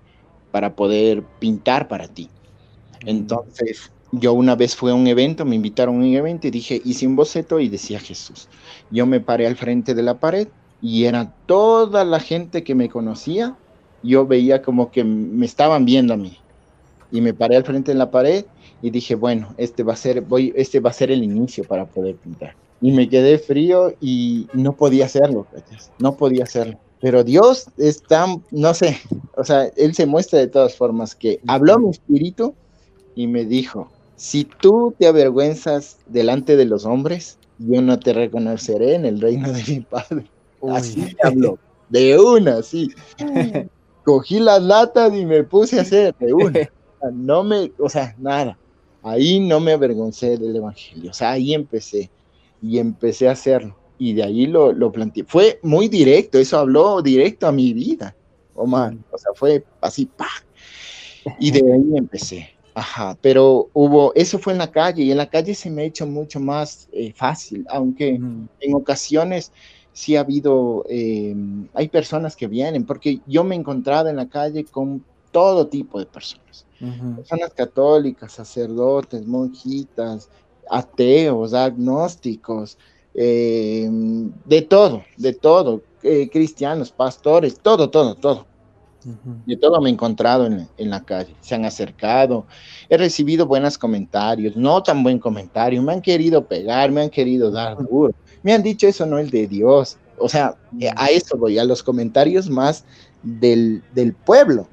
para 0.52 0.75
poder 0.75 1.24
pintar 1.40 1.88
para 1.88 2.10
ti. 2.10 2.30
Entonces 3.06 3.90
yo 4.12 4.34
una 4.34 4.56
vez 4.56 4.75
fui 4.75 4.92
a 4.92 4.96
un 4.96 5.08
evento, 5.08 5.46
me 5.46 5.56
invitaron 5.56 5.96
a 5.96 6.00
un 6.00 6.14
evento 6.14 6.48
y 6.48 6.52
dije, 6.52 6.82
hice 6.84 7.08
un 7.08 7.16
boceto 7.16 7.62
y 7.62 7.70
decía 7.70 8.02
Jesús. 8.02 8.50
Yo 8.92 9.06
me 9.06 9.22
paré 9.22 9.48
al 9.48 9.56
frente 9.56 9.96
de 9.96 10.04
la 10.04 10.20
pared 10.20 10.50
y 10.82 11.06
era 11.06 11.34
toda 11.46 12.04
la 12.04 12.20
gente 12.20 12.66
que 12.66 12.75
me 12.75 12.90
conocía, 12.90 13.58
yo 14.05 14.25
veía 14.25 14.62
como 14.62 14.91
que 14.91 15.03
me 15.03 15.45
estaban 15.45 15.85
viendo 15.85 16.13
a 16.13 16.17
mí. 16.17 16.38
Y 17.12 17.21
me 17.21 17.33
paré 17.33 17.55
al 17.57 17.63
frente 17.63 17.91
de 17.91 17.97
la 17.97 18.12
pared 18.12 18.45
y 18.81 18.89
dije, 18.89 19.15
bueno, 19.15 19.53
este 19.57 19.83
va 19.83 19.93
a 19.93 19.97
ser, 19.97 20.21
voy, 20.21 20.53
este 20.55 20.79
va 20.79 20.89
a 20.89 20.93
ser 20.93 21.12
el 21.12 21.24
inicio 21.24 21.63
para 21.63 21.85
poder 21.85 22.15
pintar. 22.15 22.55
Y 22.81 22.91
me 22.91 23.07
quedé 23.07 23.38
frío 23.38 23.93
y 24.01 24.47
no 24.53 24.74
podía 24.74 25.05
hacerlo, 25.05 25.47
no 26.00 26.15
podía 26.15 26.43
hacerlo. 26.43 26.77
Pero 27.01 27.24
Dios 27.24 27.67
es 27.77 28.01
tan, 28.03 28.43
no 28.51 28.74
sé, 28.74 28.97
o 29.38 29.43
sea, 29.43 29.65
Él 29.77 29.93
se 29.93 30.05
muestra 30.05 30.39
de 30.39 30.47
todas 30.47 30.75
formas 30.75 31.15
que 31.15 31.39
habló 31.47 31.79
mi 31.79 31.89
espíritu 31.89 32.53
y 33.15 33.27
me 33.27 33.45
dijo, 33.45 33.89
si 34.15 34.45
tú 34.45 34.93
te 34.97 35.07
avergüenzas 35.07 35.97
delante 36.07 36.55
de 36.55 36.65
los 36.65 36.85
hombres, 36.85 37.38
yo 37.59 37.81
no 37.81 38.00
te 38.00 38.13
reconoceré 38.13 38.95
en 38.95 39.05
el 39.05 39.21
reino 39.21 39.51
de 39.51 39.63
mi 39.67 39.79
Padre. 39.81 40.25
Así 40.69 41.15
habló, 41.24 41.59
de 41.89 42.19
una, 42.19 42.62
sí. 42.63 42.91
Cogí 44.05 44.39
las 44.39 44.62
latas 44.62 45.13
y 45.13 45.25
me 45.25 45.43
puse 45.43 45.79
a 45.79 45.81
hacer 45.81 46.15
de 46.19 46.33
una. 46.33 46.59
No 47.13 47.43
me, 47.43 47.71
o 47.77 47.88
sea, 47.88 48.15
nada. 48.17 48.57
Ahí 49.03 49.39
no 49.39 49.59
me 49.59 49.74
avergoncé 49.74 50.39
del 50.39 50.55
Evangelio. 50.55 51.12
O 51.12 51.13
sea, 51.13 51.33
ahí 51.33 51.53
empecé 51.53 52.09
y 52.63 52.79
empecé 52.79 53.27
a 53.27 53.33
hacerlo. 53.33 53.75
Y 54.00 54.13
de 54.13 54.24
ahí 54.24 54.47
lo, 54.47 54.71
lo 54.71 54.91
planteé. 54.91 55.24
Fue 55.24 55.59
muy 55.62 55.88
directo, 55.88 56.39
eso 56.39 56.57
habló 56.57 57.03
directo 57.03 57.45
a 57.45 57.51
mi 57.51 57.74
vida. 57.74 58.15
Omar. 58.55 58.95
O 59.12 59.17
sea, 59.19 59.33
fue 59.35 59.63
así, 59.81 60.07
pa. 60.07 60.29
Y 61.39 61.51
de 61.51 61.59
ahí 61.59 61.95
empecé. 61.95 62.50
Ajá, 62.74 63.17
pero 63.21 63.69
hubo, 63.74 64.13
eso 64.15 64.38
fue 64.38 64.51
en 64.51 64.59
la 64.59 64.69
calle 64.69 65.03
y 65.03 65.12
en 65.12 65.17
la 65.17 65.29
calle 65.29 65.55
se 65.55 65.69
me 65.69 65.83
ha 65.83 65.85
hecho 65.85 66.05
mucho 66.05 66.41
más 66.41 66.89
eh, 66.91 67.13
fácil, 67.15 67.65
aunque 67.69 68.09
en 68.09 68.74
ocasiones 68.74 69.53
sí 69.96 70.18
ha 70.18 70.20
habido, 70.20 70.84
em, 70.90 71.70
hay 71.74 71.88
personas 71.88 72.36
que 72.36 72.48
vienen, 72.48 72.86
porque 72.86 73.22
yo 73.25 73.46
me 73.46 73.56
he 73.56 73.58
encontrado 73.58 74.10
en 74.10 74.18
la 74.18 74.28
calle 74.28 74.66
con 74.66 75.02
todo 75.32 75.68
tipo 75.68 76.00
de 76.00 76.06
personas, 76.06 76.66
personas 77.16 77.54
católicas, 77.54 78.34
sacerdotes, 78.34 79.25
monjitas, 79.25 80.30
ateos, 80.70 81.54
agnósticos, 81.54 82.78
em, 83.14 84.32
de 84.44 84.62
todo, 84.64 85.04
de 85.16 85.32
todo, 85.32 85.82
eh, 86.04 86.30
cristianos, 86.30 86.92
pastores, 86.92 87.58
todo, 87.58 87.90
todo, 87.90 88.16
todo. 88.16 88.46
De 89.46 89.56
todo 89.56 89.80
me 89.80 89.90
he 89.90 89.94
encontrado 89.94 90.48
en, 90.48 90.90
la 90.90 91.06
calle, 91.06 91.36
se 91.40 91.56
han 91.56 91.64
acercado, 91.64 92.48
he 92.90 92.98
recibido 92.98 93.46
buenos 93.46 93.78
comentarios, 93.78 94.58
no 94.58 94.82
tan 94.82 95.04
buen 95.04 95.20
comentario, 95.20 95.82
me 95.84 95.94
han 95.94 96.02
querido 96.02 96.44
pegar, 96.44 96.92
me 96.92 97.02
han 97.02 97.12
querido 97.12 97.52
dar 97.52 97.78
duro, 97.78 98.16
me 98.46 98.54
han 98.54 98.62
dicho 98.62 98.88
eso 98.88 99.08
no 99.08 99.18
es 99.18 99.32
de 99.32 99.48
Dios, 99.48 99.98
o 100.20 100.30
sea, 100.30 100.56
eh, 100.80 100.92
a 100.96 101.08
eso 101.08 101.36
voy, 101.36 101.58
a 101.58 101.64
los 101.64 101.82
comentarios 101.82 102.48
más 102.48 102.84
del, 103.24 103.82
pueblo, 104.24 104.68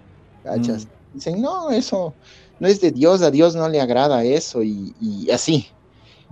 ¿cachas? 0.44 0.86
Dicen, 1.14 1.40
no, 1.40 1.70
eso 1.70 2.12
no 2.60 2.68
es 2.68 2.82
de 2.82 2.90
Dios, 2.90 3.22
a 3.22 3.30
Dios 3.30 3.56
no 3.56 3.66
le 3.70 3.80
agrada 3.80 4.24
eso 4.24 4.62
y, 4.62 4.92
así. 5.32 5.68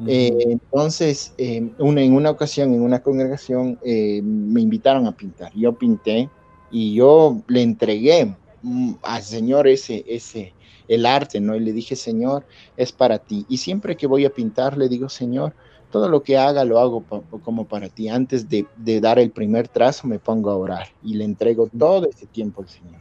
Eh, 0.07 0.49
entonces, 0.49 1.33
em, 1.39 1.73
una, 1.79 2.03
en 2.03 2.13
una 2.13 2.29
ocasión, 2.29 2.75
en 2.75 2.83
una 2.83 3.03
congregación, 3.03 3.79
eh, 3.87 4.21
me 4.23 4.61
invitaron 4.61 5.07
a 5.07 5.13
pintar. 5.13 5.51
Yo 5.55 5.73
pinté 5.73 6.29
y 6.71 6.95
yo 6.95 7.41
le 7.49 7.63
entregué 7.63 8.35
mm, 8.61 8.93
al 9.03 9.23
Señor 9.23 9.67
ese, 9.67 10.05
ese, 10.07 10.53
el 10.89 11.07
arte, 11.07 11.41
¿no? 11.41 11.57
Y 11.57 11.61
le 11.61 11.73
dije, 11.73 11.97
Señor, 11.97 12.45
es 12.77 12.93
para 12.93 13.19
ti. 13.19 13.47
Y 13.49 13.57
siempre 13.57 13.97
que 13.97 14.07
voy 14.07 14.27
a 14.27 14.31
pintar, 14.31 14.77
le 14.77 14.91
digo, 14.91 15.09
Señor, 15.09 15.55
todo 15.91 16.09
lo 16.09 16.23
que 16.23 16.39
haga 16.39 16.65
lo 16.65 16.79
hago 16.79 17.05
como 17.45 17.65
para 17.67 17.89
ti. 17.89 18.09
Antes 18.09 18.47
de, 18.49 18.67
dar 19.01 19.19
el 19.19 19.31
primer 19.31 19.69
trazo, 19.69 20.07
me 20.07 20.19
pongo 20.19 20.51
a 20.51 20.57
orar 20.57 20.89
y 21.03 21.15
le 21.15 21.25
entrego 21.25 21.69
todo 21.77 22.09
ese 22.09 22.27
tiempo 22.27 22.63
al 22.63 22.69
Señor. 22.69 23.01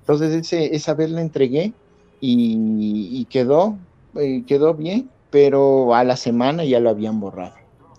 Entonces, 0.00 0.34
ese, 0.34 0.74
esa 0.74 0.94
vez 0.94 1.10
le 1.10 1.20
entregué 1.20 1.72
y, 2.20 3.24
quedó, 3.26 3.76
eh, 4.16 4.44
quedó 4.46 4.74
bien, 4.74 5.10
pero 5.30 5.94
a 5.94 6.04
la 6.04 6.16
semana 6.16 6.64
ya 6.64 6.80
lo 6.80 6.90
habían 6.90 7.20
borrado. 7.20 7.54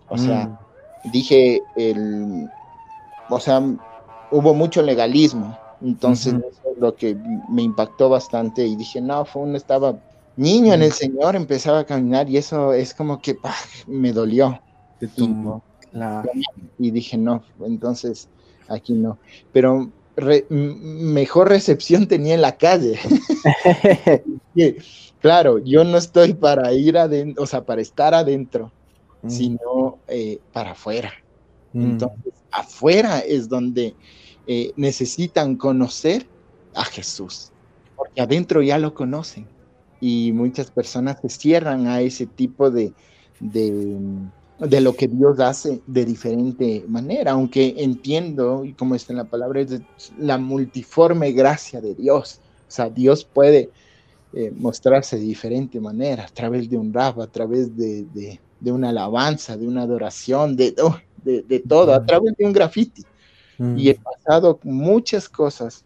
O 0.08 0.18
sea, 0.18 0.60
mm. 1.06 1.12
dije, 1.12 1.62
el, 1.76 2.50
o 3.30 3.40
sea, 3.40 3.62
hubo 4.32 4.54
mucho 4.54 4.82
legalismo. 4.82 5.58
Entonces, 5.82 6.36
lo 6.78 6.96
que 6.96 7.16
me 7.48 7.62
impactó 7.62 8.10
bastante 8.10 8.66
y 8.66 8.76
dije, 8.76 9.02
no, 9.02 9.26
fue 9.26 9.44
un, 9.44 9.56
estaba 9.56 9.96
niño 10.40 10.74
en 10.74 10.82
el 10.82 10.94
Señor, 10.94 11.36
empezaba 11.36 11.80
a 11.80 11.86
caminar 11.86 12.30
y 12.30 12.38
eso 12.38 12.74
es 12.74 12.94
como 12.94 13.22
que 13.22 13.38
me 13.88 14.14
dolió. 14.14 14.60
Y, 16.78 16.92
dije, 16.92 17.18
no, 17.18 17.44
entonces 17.62 18.30
aquí 18.70 18.94
no. 18.94 19.18
Pero 19.52 19.92
mejor 20.50 21.50
recepción 21.50 22.08
tenía 22.08 22.36
en 22.36 22.42
la 22.42 22.58
calle. 22.58 23.00
claro, 25.20 25.60
yo 25.60 25.84
no 25.84 25.98
estoy 25.98 26.34
para 26.34 26.72
ir 26.74 26.98
adentro, 26.98 27.44
o 27.44 27.46
sea, 27.46 27.66
para 27.66 27.82
estar 27.82 28.14
adentro, 28.14 28.72
sino 29.28 30.00
eh, 30.08 30.40
para 30.54 30.72
afuera. 30.72 31.12
Mm. 31.74 31.84
Entonces, 31.84 32.34
afuera 32.52 33.20
es 33.20 33.50
donde 33.50 33.94
eh, 34.48 34.72
necesitan 34.78 35.58
conocer 35.58 36.26
a 36.76 36.86
Jesús, 36.86 37.52
porque 37.98 38.22
adentro 38.22 38.62
ya 38.62 38.78
lo 38.78 38.94
conocen 38.94 39.46
y 40.02 40.32
muchas 40.32 40.72
personas 40.72 41.18
se 41.22 41.30
cierran 41.30 41.88
a 41.88 42.02
ese 42.02 42.26
tipo 42.26 42.72
de, 42.72 42.94
de, 43.40 44.82
lo 44.82 44.94
que 44.96 45.08
Dios 45.08 45.40
hace 45.40 45.82
de 45.88 46.06
diferente 46.06 46.86
manera, 46.88 47.32
aunque 47.32 47.76
entiendo, 47.78 48.64
y 48.64 48.74
como 48.74 48.96
está 48.96 49.14
en 49.14 49.18
la 49.18 49.26
palabra, 49.26 49.62
es 49.62 49.82
la 50.18 50.38
multiforme 50.38 51.32
gracia 51.32 51.82
de 51.82 51.96
Dios. 51.96 52.40
O 52.68 52.72
sea, 52.72 52.90
Dios 52.90 53.26
puede 53.26 53.70
eh, 54.34 54.54
mostrarse 54.56 55.18
de 55.18 55.24
diferente 55.24 55.80
manera, 55.80 56.26
a 56.26 56.30
través 56.30 56.70
de 56.70 56.78
un 56.78 56.94
rap, 56.94 57.20
a 57.20 57.28
través 57.28 57.76
de, 57.76 58.06
de 58.60 58.72
una 58.72 58.90
alabanza, 58.90 59.58
de 59.58 59.68
una 59.68 59.84
adoración, 59.84 60.56
de, 60.56 60.76
de, 61.24 61.60
todo, 61.60 61.94
a 61.94 62.06
través 62.06 62.36
de 62.38 62.46
un 62.46 62.54
graffiti. 62.54 63.04
Y 63.76 63.90
he 63.90 63.96
pasado 63.96 64.58
muchas 64.64 65.28
cosas 65.28 65.84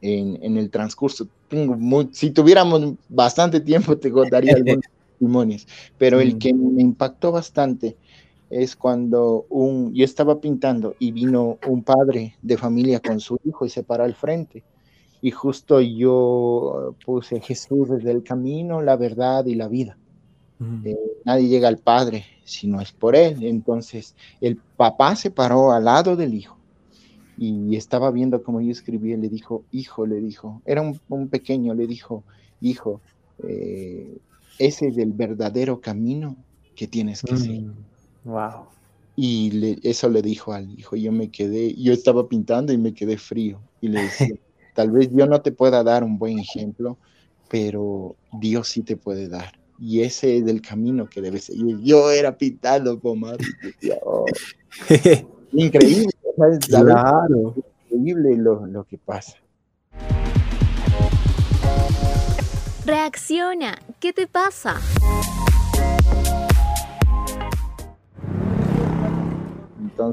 en, 0.00 0.38
en 0.42 0.56
el 0.56 0.70
transcurso. 0.70 1.28
Si 2.12 2.30
tuviéramos 2.30 2.94
bastante 3.08 3.60
tiempo, 3.60 3.96
te 3.96 4.10
contaría 4.10 4.52
algunos 4.56 4.84
testimonios, 5.10 5.66
pero 5.96 6.20
el 6.20 6.38
que 6.38 6.52
me 6.54 6.82
impactó 6.82 7.32
bastante 7.32 7.96
es 8.50 8.76
cuando 8.76 9.46
un, 9.50 9.92
yo 9.94 10.04
estaba 10.04 10.40
pintando 10.40 10.94
y 10.98 11.12
vino 11.12 11.58
un 11.66 11.82
padre 11.82 12.36
de 12.40 12.56
familia 12.56 13.00
con 13.00 13.20
su 13.20 13.38
hijo 13.44 13.66
y 13.66 13.68
se 13.68 13.82
paró 13.82 14.04
al 14.04 14.14
frente. 14.14 14.64
Y 15.20 15.32
justo 15.32 15.80
yo 15.80 16.94
puse 17.04 17.40
Jesús 17.40 17.90
desde 17.90 18.12
el 18.12 18.22
camino, 18.22 18.80
la 18.80 18.96
verdad 18.96 19.44
y 19.46 19.54
la 19.54 19.68
vida. 19.68 19.98
Eh, 20.84 20.96
nadie 21.24 21.48
llega 21.48 21.68
al 21.68 21.78
Padre 21.78 22.24
si 22.44 22.66
no 22.68 22.80
es 22.80 22.92
por 22.92 23.16
Él. 23.16 23.44
Entonces 23.44 24.14
el 24.40 24.56
papá 24.56 25.16
se 25.16 25.30
paró 25.30 25.72
al 25.72 25.84
lado 25.84 26.16
del 26.16 26.34
hijo 26.34 26.57
y 27.38 27.76
estaba 27.76 28.10
viendo 28.10 28.42
cómo 28.42 28.60
yo 28.60 28.72
escribía, 28.72 29.16
le 29.16 29.28
dijo, 29.28 29.64
hijo, 29.70 30.06
le 30.06 30.20
dijo, 30.20 30.60
era 30.66 30.82
un, 30.82 31.28
pequeño, 31.28 31.72
le 31.72 31.86
dijo, 31.86 32.24
hijo, 32.60 33.00
eh, 33.44 34.18
ese 34.58 34.88
es 34.88 34.98
el 34.98 35.12
verdadero 35.12 35.80
camino 35.80 36.36
que 36.74 36.88
tienes 36.88 37.22
que 37.22 37.36
seguir. 37.36 37.70
Wow. 38.24 38.64
Mm, 38.64 38.78
y 39.14 39.78
eso 39.88 40.08
le 40.08 40.20
dijo 40.20 40.52
al 40.52 40.68
hijo, 40.76 40.96
yo 40.96 41.12
me 41.12 41.30
quedé, 41.30 41.74
yo 41.74 41.92
estaba 41.92 42.28
pintando 42.28 42.72
y 42.72 42.78
me 42.78 42.92
quedé 42.92 43.16
frío. 43.18 43.60
Y 43.80 43.88
le 43.88 44.02
decía, 44.02 44.34
tal 44.74 44.90
vez 44.90 45.08
yo 45.12 45.26
no 45.26 45.40
te 45.40 45.52
pueda 45.52 45.84
dar 45.84 46.02
un 46.02 46.18
buen 46.18 46.40
ejemplo, 46.40 46.98
pero 47.48 48.16
Dios 48.32 48.68
sí 48.68 48.82
te 48.82 48.96
puede 48.96 49.28
dar. 49.28 49.58
Y 49.78 50.00
ese 50.00 50.38
es 50.38 50.46
el 50.48 50.60
camino 50.60 51.08
que 51.08 51.20
debes 51.20 51.44
seguir. 51.44 51.78
Yo 51.82 52.10
era 52.10 52.36
pintando 52.36 52.98
pomar. 52.98 53.38
Oh". 54.04 54.26
Increíble. 55.52 56.10
Claro. 56.68 57.54
increíble 57.90 58.36
lo, 58.36 58.84
que 58.84 58.98
pasa. 58.98 59.36
Reacciona. 62.84 63.76
¿Qué 64.00 64.12
te 64.12 64.26
pasa? 64.26 64.76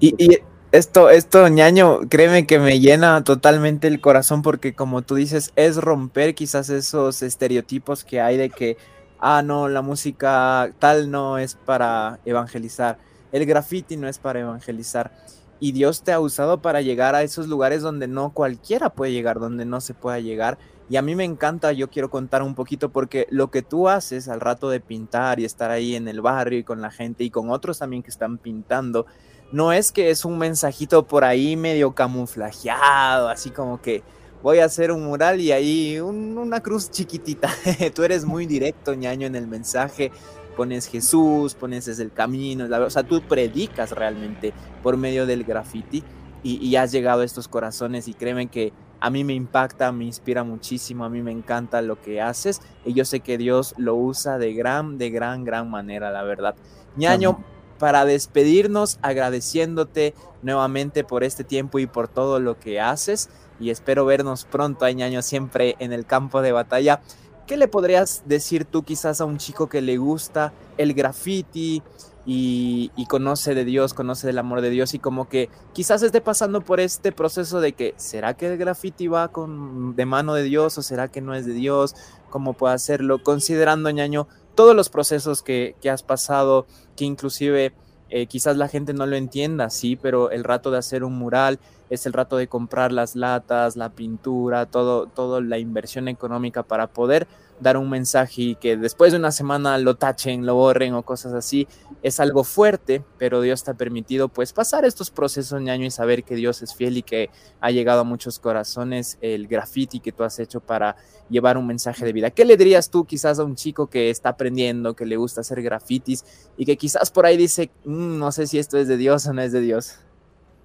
y, 0.01 0.39
esto, 0.71 1.09
esto, 1.09 1.47
ñaño, 1.47 2.01
créeme 2.09 2.45
que 2.45 2.59
me 2.59 2.79
llena 2.79 3.23
totalmente 3.23 3.87
el 3.87 4.01
corazón 4.01 4.41
porque 4.41 4.73
como 4.73 5.03
tú 5.03 5.15
dices, 5.15 5.53
es 5.55 5.77
romper 5.77 6.35
quizás 6.35 6.69
esos 6.69 7.21
estereotipos 7.21 8.03
que 8.03 8.19
hay 8.19 8.35
de 8.35 8.49
que 8.49 8.77
ah, 9.19 9.41
no, 9.41 9.69
la 9.69 9.81
música 9.81 10.71
tal 10.79 11.09
no 11.11 11.37
es 11.37 11.55
para 11.55 12.19
evangelizar, 12.25 12.97
el 13.31 13.45
graffiti 13.45 13.95
no 13.95 14.07
es 14.07 14.19
para 14.19 14.41
evangelizar. 14.41 15.11
Y 15.59 15.71
Dios 15.71 16.03
te 16.03 16.11
ha 16.11 16.19
usado 16.19 16.61
para 16.61 16.81
llegar 16.81 17.15
a 17.15 17.23
esos 17.23 17.47
lugares 17.47 17.81
donde 17.81 18.07
no 18.07 18.31
cualquiera 18.33 18.89
puede 18.89 19.13
llegar, 19.13 19.39
donde 19.39 19.65
no 19.65 19.81
se 19.81 19.93
pueda 19.93 20.19
llegar. 20.19 20.57
Y 20.89 20.97
a 20.97 21.01
mí 21.01 21.15
me 21.15 21.23
encanta, 21.23 21.71
yo 21.71 21.89
quiero 21.89 22.09
contar 22.09 22.43
un 22.43 22.53
poquito 22.53 22.89
porque 22.89 23.25
lo 23.31 23.49
que 23.49 23.61
tú 23.61 23.89
haces 23.89 24.27
al 24.27 24.39
rato 24.39 24.69
de 24.69 24.79
pintar 24.79 25.39
y 25.39 25.45
estar 25.45 25.71
ahí 25.71 25.95
en 25.95 26.07
el 26.07 26.21
barrio 26.21 26.59
y 26.59 26.63
con 26.63 26.81
la 26.81 26.91
gente 26.91 27.23
y 27.23 27.31
con 27.31 27.49
otros 27.49 27.79
también 27.79 28.03
que 28.03 28.11
están 28.11 28.37
pintando, 28.37 29.07
no 29.51 29.73
es 29.73 29.91
que 29.91 30.09
es 30.11 30.25
un 30.25 30.37
mensajito 30.37 31.07
por 31.07 31.23
ahí 31.23 31.55
medio 31.55 31.95
camuflajeado, 31.95 33.29
así 33.29 33.49
como 33.49 33.81
que 33.81 34.03
voy 34.43 34.59
a 34.59 34.65
hacer 34.65 34.91
un 34.91 35.03
mural 35.03 35.41
y 35.41 35.51
ahí 35.51 35.99
una 35.99 36.61
cruz 36.61 36.91
chiquitita. 36.91 37.49
Tú 37.95 38.03
eres 38.03 38.25
muy 38.25 38.45
directo, 38.45 38.93
ñaño, 38.93 39.25
en 39.25 39.35
el 39.35 39.47
mensaje. 39.47 40.11
Pones 40.55 40.87
Jesús, 40.87 41.53
pones 41.53 41.87
es 41.87 41.99
el 41.99 42.11
camino, 42.11 42.65
o 42.83 42.89
sea, 42.89 43.03
tú 43.03 43.21
predicas 43.21 43.91
realmente 43.91 44.53
por 44.81 44.97
medio 44.97 45.25
del 45.25 45.43
graffiti 45.43 46.03
y, 46.43 46.65
y 46.65 46.75
has 46.75 46.91
llegado 46.91 47.21
a 47.21 47.25
estos 47.25 47.47
corazones 47.47 48.07
y 48.07 48.13
créeme 48.13 48.47
que 48.47 48.71
a 48.99 49.09
mí 49.09 49.23
me 49.23 49.33
impacta, 49.33 49.91
me 49.91 50.05
inspira 50.05 50.43
muchísimo, 50.43 51.05
a 51.05 51.09
mí 51.09 51.21
me 51.21 51.31
encanta 51.31 51.81
lo 51.81 52.01
que 52.01 52.21
haces 52.21 52.61
y 52.85 52.93
yo 52.93 53.05
sé 53.05 53.19
que 53.19 53.37
Dios 53.37 53.75
lo 53.77 53.95
usa 53.95 54.37
de 54.37 54.53
gran, 54.53 54.97
de 54.97 55.09
gran, 55.09 55.43
gran 55.43 55.69
manera, 55.69 56.11
la 56.11 56.23
verdad. 56.23 56.55
ñaño, 56.95 57.43
para 57.77 58.05
despedirnos 58.05 58.99
agradeciéndote 59.01 60.13
nuevamente 60.41 61.03
por 61.03 61.23
este 61.23 61.43
tiempo 61.43 61.79
y 61.79 61.87
por 61.87 62.07
todo 62.07 62.39
lo 62.39 62.57
que 62.57 62.79
haces 62.79 63.29
y 63.59 63.69
espero 63.69 64.05
vernos 64.05 64.45
pronto, 64.45 64.85
año 64.85 65.21
siempre 65.21 65.75
en 65.79 65.93
el 65.93 66.05
campo 66.05 66.41
de 66.41 66.51
batalla. 66.51 67.01
¿Qué 67.47 67.57
le 67.57 67.67
podrías 67.67 68.23
decir 68.25 68.65
tú 68.65 68.83
quizás 68.83 69.21
a 69.21 69.25
un 69.25 69.37
chico 69.37 69.69
que 69.69 69.81
le 69.81 69.97
gusta 69.97 70.51
el 70.77 70.93
graffiti 70.95 71.83
y, 72.25 73.05
conoce 73.07 73.53
de 73.53 73.65
Dios, 73.65 73.93
conoce 73.93 74.25
del 74.25 74.39
amor 74.39 74.61
de 74.61 74.71
Dios 74.71 74.95
y 74.95 74.99
como 74.99 75.29
que 75.29 75.49
quizás 75.73 76.01
esté 76.01 76.21
pasando 76.21 76.61
por 76.61 76.79
este 76.79 77.11
proceso 77.11 77.61
de 77.61 77.73
que 77.73 77.93
¿será 77.97 78.33
que 78.33 78.47
el 78.47 78.57
graffiti 78.57 79.07
va 79.07 79.27
con, 79.27 79.95
de 79.95 80.05
mano 80.07 80.33
de 80.33 80.41
Dios 80.41 80.75
o 80.79 80.81
será 80.81 81.07
que 81.07 81.21
no 81.21 81.35
es 81.35 81.45
de 81.45 81.53
Dios? 81.53 81.95
¿Cómo 82.31 82.53
puedo 82.53 82.73
hacerlo? 82.73 83.21
Considerando, 83.21 83.91
ñaño, 83.91 84.27
todos 84.55 84.75
los 84.75 84.89
procesos 84.89 85.43
que, 85.43 85.75
que 85.81 85.91
has 85.91 86.01
pasado, 86.01 86.65
que 86.95 87.05
inclusive 87.05 87.73
eh, 88.15 88.27
quizás 88.27 88.55
la 88.55 88.69
gente 88.69 88.93
no 88.93 89.05
lo 89.05 89.17
entienda, 89.17 89.69
sí, 89.69 89.97
pero 89.97 90.31
el 90.31 90.45
rato 90.45 90.71
de 90.71 90.77
hacer 90.77 91.03
un 91.03 91.17
mural 91.17 91.59
es 91.89 92.05
el 92.05 92.13
rato 92.13 92.37
de 92.37 92.47
comprar 92.47 92.93
las 92.93 93.17
latas, 93.17 93.75
la 93.75 93.89
pintura, 93.89 94.67
todo, 94.67 95.07
toda 95.07 95.41
la 95.41 95.57
inversión 95.57 96.07
económica 96.07 96.63
para 96.63 96.87
poder 96.87 97.27
dar 97.59 97.77
un 97.77 97.89
mensaje 97.89 98.41
y 98.41 98.55
que 98.55 98.75
después 98.77 99.11
de 99.11 99.19
una 99.19 99.31
semana 99.31 99.77
lo 99.77 99.95
tachen, 99.95 100.45
lo 100.45 100.55
borren 100.55 100.93
o 100.93 101.03
cosas 101.03 101.33
así, 101.33 101.67
es 102.03 102.19
algo 102.19 102.43
fuerte, 102.43 103.03
pero 103.17 103.41
Dios 103.41 103.63
te 103.63 103.71
ha 103.71 103.73
permitido 103.73 104.29
pues 104.29 104.53
pasar 104.53 104.85
estos 104.85 105.09
procesos 105.09 105.61
ñaño 105.61 105.85
y 105.85 105.91
saber 105.91 106.23
que 106.23 106.35
Dios 106.35 106.61
es 106.61 106.75
fiel 106.75 106.97
y 106.97 107.03
que 107.03 107.29
ha 107.61 107.71
llegado 107.71 108.01
a 108.01 108.03
muchos 108.03 108.39
corazones 108.39 109.17
el 109.21 109.47
graffiti 109.47 109.99
que 109.99 110.11
tú 110.11 110.23
has 110.23 110.39
hecho 110.39 110.59
para 110.59 110.97
llevar 111.29 111.57
un 111.57 111.65
mensaje 111.65 112.05
de 112.05 112.13
vida. 112.13 112.29
¿Qué 112.29 112.45
le 112.45 112.57
dirías 112.57 112.89
tú 112.89 113.05
quizás 113.05 113.39
a 113.39 113.43
un 113.43 113.55
chico 113.55 113.87
que 113.87 114.09
está 114.09 114.29
aprendiendo, 114.29 114.95
que 114.95 115.05
le 115.05 115.15
gusta 115.15 115.41
hacer 115.41 115.61
grafitis 115.61 116.25
y 116.57 116.65
que 116.65 116.77
quizás 116.77 117.09
por 117.09 117.25
ahí 117.25 117.37
dice, 117.37 117.71
mm, 117.85 118.19
no 118.19 118.31
sé 118.31 118.47
si 118.47 118.59
esto 118.59 118.77
es 118.77 118.87
de 118.87 118.97
Dios 118.97 119.25
o 119.27 119.33
no 119.33 119.41
es 119.41 119.51
de 119.51 119.61
Dios? 119.61 119.99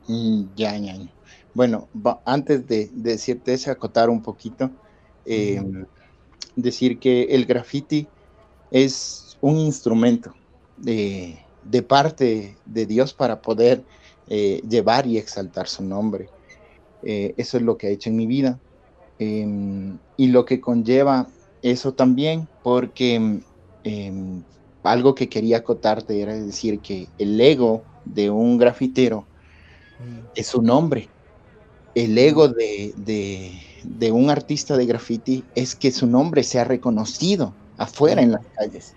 Mm, 0.08 0.42
ya, 0.56 0.76
ya, 0.76 0.94
Bueno, 1.54 1.88
antes 2.24 2.66
de, 2.66 2.90
decirte 2.92 3.54
eso, 3.54 3.70
acotar 3.70 4.10
un 4.10 4.22
poquito. 4.22 4.70
Eh, 5.24 5.62
decir 6.62 6.98
que 6.98 7.24
el 7.24 7.46
graffiti 7.46 8.06
es 8.70 9.36
un 9.40 9.56
instrumento 9.56 10.34
de, 10.76 11.38
parte 11.86 12.56
de 12.64 12.86
Dios 12.86 13.12
para 13.12 13.40
poder 13.40 13.82
eh, 14.28 14.60
llevar 14.68 15.06
y 15.06 15.18
exaltar 15.18 15.68
su 15.68 15.82
nombre. 15.84 16.28
Eh, 17.02 17.34
eso 17.36 17.56
es 17.56 17.62
lo 17.62 17.76
que 17.76 17.88
ha 17.88 17.90
hecho 17.90 18.10
en 18.10 18.16
mi 18.16 18.26
vida. 18.26 18.58
Em, 19.18 19.98
y 20.16 20.28
lo 20.28 20.44
que 20.44 20.60
conlleva 20.60 21.28
eso 21.62 21.92
también, 21.92 22.48
porque 22.62 23.40
em, 23.84 24.42
algo 24.82 25.14
que 25.14 25.28
quería 25.28 25.58
acotarte 25.58 26.20
era 26.20 26.34
decir 26.34 26.80
que 26.80 27.08
el 27.18 27.40
ego 27.40 27.82
de 28.04 28.30
un 28.30 28.56
grafitero 28.56 29.26
mm. 29.98 30.26
es 30.34 30.46
su 30.46 30.62
nombre. 30.62 31.08
El 31.94 32.16
ego 32.16 32.48
de, 32.48 32.94
de 32.96 33.52
un 34.12 34.30
artista 34.30 34.76
de 34.76 34.86
graffiti 34.86 35.44
es 35.54 35.74
que 35.74 35.90
su 35.90 36.06
nombre 36.06 36.42
sea 36.42 36.64
reconocido 36.64 37.54
afuera 37.78 38.22
en 38.22 38.32
las 38.32 38.42
calles. 38.56 38.94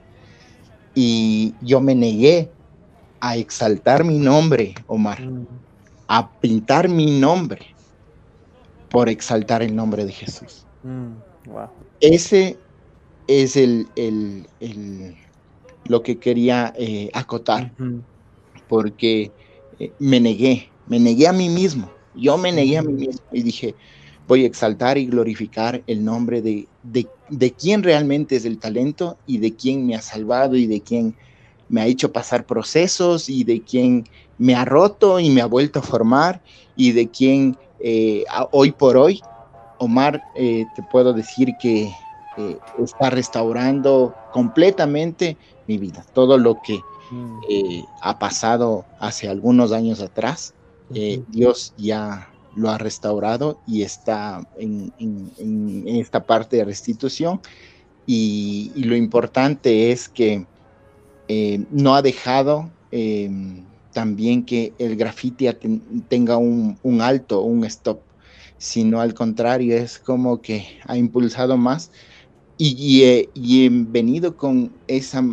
Y 0.95 1.53
yo 1.61 1.81
me 1.81 1.95
negué 1.95 2.51
a 3.19 3.37
exaltar 3.37 4.03
mi 4.03 4.19
nombre, 4.19 4.75
Omar, 4.87 5.21
mm. 5.21 5.47
a 6.07 6.29
pintar 6.39 6.89
mi 6.89 7.19
nombre 7.19 7.73
por 8.89 9.09
exaltar 9.09 9.63
el 9.63 9.75
nombre 9.75 10.05
de 10.05 10.11
Jesús. 10.11 10.65
Mm, 10.83 11.13
Ese 11.99 12.57
es 13.27 13.55
el, 13.55 13.87
lo 15.85 16.03
que 16.03 16.19
quería 16.19 16.73
eh, 16.77 17.09
acotar, 17.13 17.71
porque 18.67 19.31
eh, 19.79 19.91
me 19.99 20.19
negué, 20.19 20.69
me 20.87 20.99
negué 20.99 21.27
a 21.27 21.33
mí 21.33 21.49
mismo, 21.49 21.89
yo 22.15 22.37
me 22.37 22.51
negué 22.51 22.77
a 22.77 22.83
mí 22.83 22.93
mismo 22.93 23.25
y 23.31 23.41
dije, 23.41 23.73
voy 24.27 24.43
a 24.43 24.47
exaltar 24.47 24.97
y 24.97 25.05
glorificar 25.05 25.83
el 25.87 26.03
nombre 26.03 26.41
de, 26.41 26.67
de, 26.83 27.51
quien 27.51 27.83
realmente 27.83 28.35
es 28.35 28.45
el 28.45 28.57
talento 28.57 29.17
y 29.27 29.37
de 29.39 29.53
quien 29.53 29.85
me 29.85 29.95
ha 29.95 30.01
salvado 30.01 30.55
y 30.55 30.67
de 30.67 30.81
quien 30.81 31.15
me 31.69 31.81
ha 31.81 31.87
hecho 31.87 32.11
pasar 32.11 32.45
procesos 32.45 33.29
y 33.29 33.43
de 33.43 33.61
quien 33.61 34.05
me 34.37 34.55
ha 34.55 34.65
roto 34.65 35.19
y 35.19 35.29
me 35.29 35.41
ha 35.41 35.45
vuelto 35.45 35.79
a 35.79 35.81
formar 35.81 36.41
y 36.75 36.91
de 36.91 37.09
quien 37.09 37.57
eh, 37.79 38.23
hoy 38.51 38.71
por 38.71 38.97
hoy, 38.97 39.21
Omar, 39.77 40.23
eh, 40.35 40.65
te 40.75 40.83
puedo 40.83 41.13
decir 41.13 41.55
que 41.59 41.91
eh, 42.37 42.57
está 42.81 43.09
restaurando 43.09 44.15
completamente 44.31 45.37
mi 45.67 45.77
vida. 45.77 46.05
Todo 46.13 46.37
lo 46.37 46.61
que 46.61 46.79
mm. 47.11 47.39
ha 48.01 48.19
pasado 48.19 48.85
hace 48.99 49.27
algunos 49.27 49.71
años 49.71 50.01
atrás, 50.01 50.53
Dios 51.29 51.73
ya 51.77 52.32
lo 52.55 52.69
ha 52.69 52.77
restaurado 52.77 53.59
y 53.67 53.81
está 53.83 54.47
en, 54.57 54.93
esta 55.87 56.25
parte 56.25 56.57
de 56.57 56.65
restitución. 56.65 57.41
Y, 58.05 58.71
lo 58.75 58.95
importante 58.95 59.91
es 59.91 60.09
que 60.09 60.45
eh, 61.27 61.63
no 61.71 61.95
ha 61.95 62.01
dejado 62.01 62.69
em, 62.91 63.63
también 63.93 64.43
que 64.43 64.73
el 64.77 64.95
grafiti 64.95 65.47
tenga 66.09 66.37
un, 66.37 66.77
alto, 67.01 67.41
un 67.41 67.63
stop, 67.65 68.01
sino 68.57 68.99
al 68.99 69.13
contrario, 69.13 69.77
es 69.77 69.99
como 69.99 70.41
que 70.41 70.65
ha 70.85 70.97
impulsado 70.97 71.57
más 71.57 71.91
y, 72.57 73.29
y, 73.33 73.65
he 73.65 73.69
venido 73.71 74.35
con 74.35 74.71
esa 74.87 75.23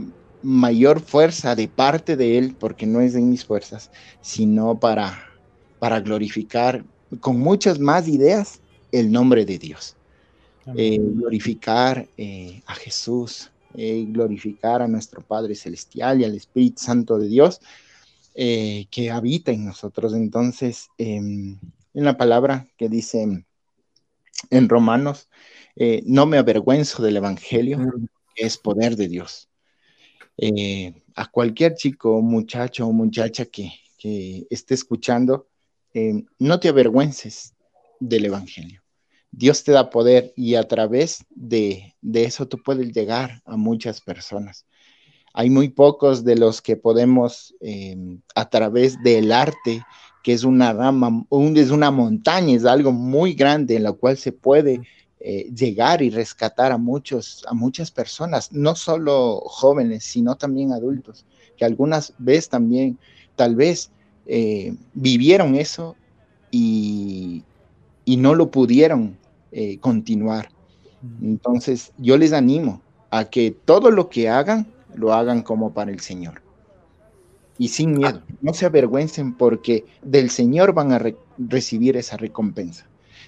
mayor 0.42 1.00
fuerza 1.00 1.54
de 1.54 1.68
parte 1.68 2.16
de 2.16 2.38
él, 2.38 2.56
porque 2.58 2.86
no 2.86 3.00
es 3.00 3.12
de 3.12 3.20
mis 3.20 3.44
fuerzas, 3.44 3.90
sino 4.20 4.78
para, 4.78 5.18
para 5.78 6.00
glorificar 6.00 6.84
con 7.18 7.40
muchas 7.40 7.78
más 7.78 8.06
ideas 8.06 8.60
el 8.92 9.10
nombre 9.10 9.44
de 9.44 9.58
Dios. 9.58 9.96
Eh, 10.76 10.98
glorificar 11.00 12.06
eh, 12.16 12.62
a 12.66 12.74
Jesús, 12.74 13.50
eh, 13.74 14.04
glorificar 14.08 14.82
a 14.82 14.88
nuestro 14.88 15.22
Padre 15.22 15.54
Celestial 15.54 16.20
y 16.20 16.24
al 16.24 16.36
Espíritu 16.36 16.82
Santo 16.82 17.18
de 17.18 17.28
Dios 17.28 17.60
que 18.32 19.10
habita 19.12 19.52
en 19.52 19.66
nosotros. 19.66 20.14
Entonces, 20.14 20.88
em, 20.96 21.58
en 21.92 22.04
la 22.04 22.16
palabra 22.16 22.66
que 22.78 22.88
dice 22.88 23.44
en 24.50 24.68
Romanos, 24.68 25.28
no 26.06 26.24
me 26.24 26.38
avergüenzo 26.38 27.02
del 27.02 27.18
Evangelio, 27.18 27.92
que 28.34 28.46
es 28.46 28.56
poder 28.56 28.96
de 28.96 29.08
Dios. 29.08 29.48
a 31.16 31.30
cualquier 31.30 31.74
chico, 31.74 32.22
muchacho 32.22 32.86
o 32.86 32.92
muchacha 32.92 33.44
que, 33.44 33.72
que 33.98 34.46
esté 34.48 34.72
escuchando, 34.72 35.49
eh, 35.94 36.24
no 36.38 36.60
te 36.60 36.68
avergüences 36.68 37.54
del 37.98 38.26
Evangelio. 38.26 38.82
Dios 39.32 39.62
te 39.62 39.72
da 39.72 39.90
poder 39.90 40.32
y 40.36 40.54
a 40.56 40.66
través 40.66 41.24
de, 41.30 41.94
eso 42.02 42.48
tú 42.48 42.62
puedes 42.62 42.92
llegar 42.92 43.42
a 43.44 43.56
muchas 43.56 44.00
personas. 44.00 44.66
Hay 45.32 45.50
muy 45.50 45.68
pocos 45.68 46.24
de 46.24 46.36
los 46.36 46.60
que 46.60 46.76
podemos, 46.76 47.54
eh, 47.60 47.96
a 48.34 48.50
través 48.50 49.00
del 49.02 49.30
arte, 49.30 49.84
que 50.24 50.32
es 50.32 50.42
una 50.42 50.72
rama, 50.72 51.24
es 51.54 51.70
una 51.70 51.90
montaña, 51.90 52.56
es 52.56 52.64
algo 52.64 52.92
muy 52.92 53.34
grande 53.34 53.76
en 53.76 53.84
la 53.84 53.92
cual 53.92 54.16
se 54.16 54.32
puede 54.32 54.80
eh, 55.20 55.50
llegar 55.54 56.02
y 56.02 56.10
rescatar 56.10 56.72
a 56.72 56.78
muchos, 56.78 57.44
a 57.46 57.54
muchas 57.54 57.90
personas, 57.90 58.52
no 58.52 58.74
solo 58.74 59.40
jóvenes, 59.44 60.04
sino 60.04 60.36
también 60.36 60.72
adultos, 60.72 61.26
que 61.56 61.64
algunas 61.64 62.14
veces 62.18 62.48
también, 62.48 62.98
tal 63.36 63.54
vez, 63.54 63.92
eh, 64.32 64.76
vivieron 64.94 65.56
eso 65.56 65.96
y, 66.52 67.42
no 68.06 68.34
lo 68.36 68.50
pudieron 68.50 69.16
eh, 69.50 69.78
continuar. 69.78 70.50
Entonces, 71.20 71.92
yo 71.98 72.16
les 72.16 72.32
animo 72.32 72.80
a 73.10 73.24
que 73.24 73.50
todo 73.64 73.90
lo 73.90 74.08
que 74.08 74.28
hagan, 74.28 74.68
lo 74.94 75.12
hagan 75.12 75.42
como 75.42 75.72
para 75.72 75.90
el 75.90 75.98
Señor. 75.98 76.42
Y 77.58 77.68
sin 77.68 77.98
miedo, 77.98 78.22
no 78.40 78.54
se 78.54 78.66
avergüencen 78.66 79.34
porque 79.34 79.84
del 80.02 80.30
Señor 80.30 80.74
van 80.74 80.92
a 80.92 81.02
recibir 81.38 81.96
esa 81.96 82.16
recompensa. 82.16 82.86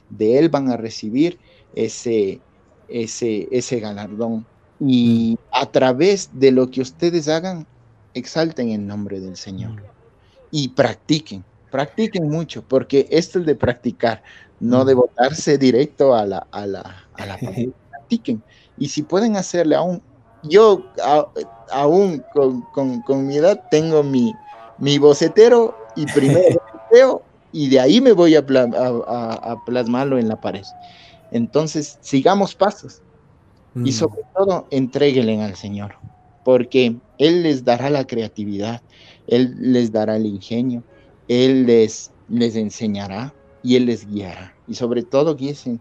De 0.08 0.38
Él 0.38 0.50
van 0.50 0.70
a 0.70 0.76
recibir 0.76 1.38
ese, 1.74 2.40
ese, 2.88 3.48
ese 3.50 3.80
galardón. 3.80 4.46
Y 4.78 5.36
a 5.50 5.66
través 5.66 6.30
de 6.32 6.52
lo 6.52 6.70
que 6.70 6.80
ustedes 6.80 7.28
hagan, 7.28 7.66
exalten 8.14 8.70
el 8.70 8.86
nombre 8.86 9.20
del 9.20 9.36
Señor. 9.36 9.82
Y 10.52 10.68
practiquen, 10.68 11.42
practiquen 11.72 12.28
mucho, 12.28 12.62
porque 12.62 13.08
esto 13.10 13.40
es 13.40 13.46
de 13.46 13.56
practicar, 13.56 14.22
no 14.60 14.84
de 14.84 14.94
botarse 14.94 15.58
directo 15.58 16.14
a 16.14 16.24
la, 16.24 16.46
a 16.52 16.66
la, 16.66 17.04
a 17.14 17.26
la 17.26 17.36
practiquen. 17.90 18.40
Y 18.78 18.88
si 18.88 19.02
pueden 19.02 19.36
hacerle 19.36 19.74
aún, 19.74 20.00
yo 20.44 20.84
aún 21.72 22.22
con, 22.32 23.26
mi 23.26 23.36
edad 23.36 23.64
tengo 23.70 24.04
mi, 24.04 24.32
mi 24.78 24.98
bocetero 24.98 25.76
y 25.96 26.06
primero 26.06 26.60
y 27.52 27.68
de 27.68 27.80
ahí 27.80 28.00
me 28.00 28.12
voy 28.12 28.34
a, 28.34 28.40
a, 28.40 29.56
plasmarlo 29.64 30.18
en 30.18 30.28
la 30.28 30.40
pared. 30.40 30.64
Entonces, 31.30 31.98
sigamos 32.00 32.54
pasos 32.54 33.02
y 33.74 33.90
mm. 33.90 33.92
sobre 33.92 34.22
todo 34.34 34.66
entréguenle 34.70 35.42
al 35.42 35.54
Señor, 35.54 35.94
porque 36.44 36.96
Él 37.18 37.42
les 37.42 37.64
dará 37.64 37.90
la 37.90 38.06
creatividad, 38.06 38.82
Él 39.26 39.54
les 39.58 39.92
dará 39.92 40.16
el 40.16 40.26
ingenio, 40.26 40.82
Él 41.28 41.66
les, 41.66 42.10
les 42.28 42.56
enseñará 42.56 43.34
y 43.62 43.76
Él 43.76 43.86
les 43.86 44.06
guiará. 44.06 44.54
Y 44.66 44.74
sobre 44.74 45.02
todo 45.02 45.36
guíen 45.36 45.80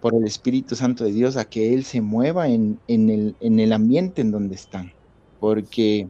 por 0.00 0.14
el 0.14 0.24
Espíritu 0.24 0.74
Santo 0.74 1.04
de 1.04 1.12
Dios 1.12 1.36
a 1.36 1.44
que 1.44 1.72
Él 1.74 1.84
se 1.84 2.00
mueva 2.00 2.48
en, 2.48 2.80
el, 2.88 3.36
en 3.40 3.60
el, 3.60 3.72
ambiente 3.72 4.20
en 4.20 4.32
donde 4.32 4.54
están. 4.54 4.92
Porque 5.38 6.08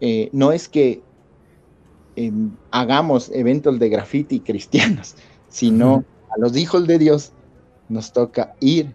eh, 0.00 0.30
no 0.32 0.52
es 0.52 0.68
que 0.68 1.02
em, 2.16 2.50
hagamos 2.70 3.30
eventos 3.32 3.78
de 3.78 3.88
graffiti 3.88 4.40
cristianos, 4.40 5.16
sino 5.48 6.04
a 6.30 6.40
los 6.40 6.56
hijos 6.56 6.86
de 6.86 6.98
Dios 6.98 7.32
nos 7.88 8.12
toca 8.12 8.54
ir 8.60 8.94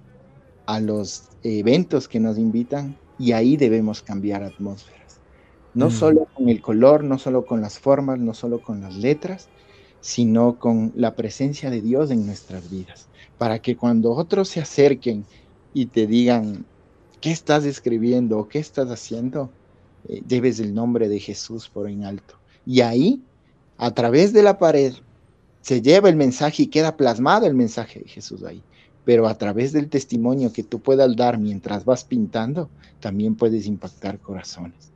a 0.66 0.80
los 0.80 1.30
eventos 1.44 2.08
que 2.08 2.20
nos 2.20 2.38
invitan 2.38 2.98
y 3.18 3.34
ahí 3.34 3.58
debemos 3.58 4.02
cambiar 4.02 4.44
atmósferas. 4.44 4.99
No 5.74 5.88
mm. 5.88 5.92
solo 5.92 6.28
con 6.34 6.50
el 6.50 6.62
color, 6.62 7.04
no 7.04 7.18
solo 7.18 7.46
con 7.46 7.62
las 7.62 7.80
formas, 7.80 8.20
no 8.20 8.34
solo 8.34 8.62
con 8.62 8.82
las 8.82 8.96
letras, 8.96 9.50
sino 10.02 10.58
con 10.58 10.92
la 10.96 11.16
presencia 11.16 11.70
de 11.70 11.82
Dios 11.82 12.12
en 12.12 12.26
nuestras 12.26 12.70
vidas, 12.70 13.08
para 13.38 13.60
que 13.60 13.76
cuando 13.76 14.12
otros 14.12 14.50
se 14.50 14.62
acerquen 14.62 15.26
y 15.74 15.88
te 15.88 16.08
digan, 16.08 16.66
¿qué 17.22 17.32
estás 17.32 17.66
escribiendo 17.66 18.40
o 18.40 18.48
qué 18.48 18.60
estás 18.60 18.90
haciendo? 18.90 19.50
Eh, 20.08 20.22
lleves 20.28 20.60
el 20.60 20.74
nombre 20.74 21.10
de 21.10 21.20
Jesús 21.20 21.70
por 21.70 21.90
en 21.90 22.06
alto. 22.06 22.36
Y 22.66 22.82
ahí, 22.82 23.22
a 23.78 23.92
través 23.92 24.34
de 24.34 24.44
la 24.44 24.58
pared, 24.58 24.94
se 25.62 25.82
lleva 25.82 26.10
el 26.10 26.16
mensaje 26.16 26.64
y 26.64 26.68
queda 26.68 26.96
plasmado 26.96 27.46
el 27.46 27.54
mensaje 27.54 28.00
de 28.00 28.08
Jesús 28.08 28.44
ahí. 28.44 28.64
Pero 29.06 29.28
a 29.28 29.38
través 29.38 29.74
del 29.74 29.90
testimonio 29.90 30.54
que 30.54 30.64
tú 30.64 30.80
puedas 30.80 31.16
dar 31.16 31.38
mientras 31.38 31.84
vas 31.84 32.04
pintando, 32.04 32.70
también 33.00 33.36
puedes 33.36 33.66
impactar 33.66 34.20
corazones. 34.20 34.92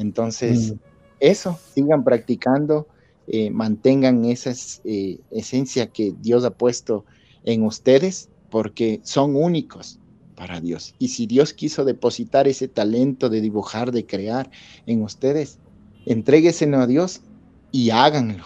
Entonces, 0.00 0.72
mm. 0.72 0.78
eso, 1.20 1.58
sigan 1.74 2.04
practicando 2.04 2.86
eh, 3.32 3.48
mantengan 3.50 4.24
esa 4.24 4.52
eh, 4.82 5.20
esencia 5.30 5.86
que 5.86 6.12
Dios 6.20 6.44
ha 6.44 6.50
puesto 6.50 7.04
en 7.44 7.62
ustedes, 7.62 8.28
porque 8.50 8.98
son 9.04 9.36
únicos 9.36 10.00
para 10.34 10.60
Dios. 10.60 10.96
Y 10.98 11.08
si 11.08 11.26
Dios 11.26 11.52
quiso 11.52 11.84
depositar 11.84 12.48
ese 12.48 12.66
talento 12.66 13.28
de 13.28 13.40
dibujar, 13.40 13.92
de 13.92 14.04
crear 14.04 14.50
en 14.86 15.02
ustedes, 15.02 15.60
entrégueselo 16.06 16.78
a 16.78 16.88
Dios 16.88 17.20
y 17.70 17.90
háganlo. 17.90 18.42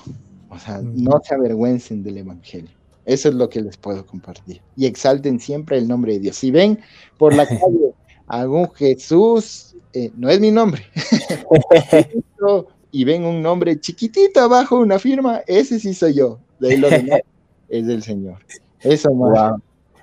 O 0.51 0.59
sea, 0.59 0.83
no 0.83 1.19
se 1.27 1.35
avergüencen 1.35 2.03
del 2.03 2.19
Evangelio. 2.19 2.71
Eso 3.07 3.31
es 3.31 3.35
lo 3.37 3.49
que 3.49 3.63
les 3.63 3.79
puedo 3.79 4.05
compartir. 4.05 4.61
Y 4.77 4.85
exalten 4.85 5.41
siempre 5.41 5.79
el 5.79 5.89
nombre 5.89 6.13
de 6.13 6.19
Dios. 6.19 6.37
Si 6.37 6.51
ven 6.51 6.79
por 7.17 7.35
la 7.35 7.47
calle 7.49 7.95
algún 8.27 8.71
Jesús, 8.73 9.75
eh, 9.93 10.11
no 10.17 10.29
es 10.29 10.41
mi 10.41 10.51
nombre, 10.51 10.85
y 12.91 13.05
ven 13.05 13.25
un 13.25 13.43
nombre 13.43 13.79
chiquitito 13.81 14.41
abajo, 14.41 14.79
una 14.79 14.99
firma, 14.99 15.43
ese 15.47 15.81
sí 15.81 15.95
soy 15.95 16.15
yo. 16.15 16.39
De 16.61 16.71
ahí 16.71 16.77
lo 16.77 16.89
demás 16.89 17.21
es 17.69 17.87
del 17.87 18.03
Señor. 18.03 18.39
Eso, 18.81 19.11
wow. 19.11 19.61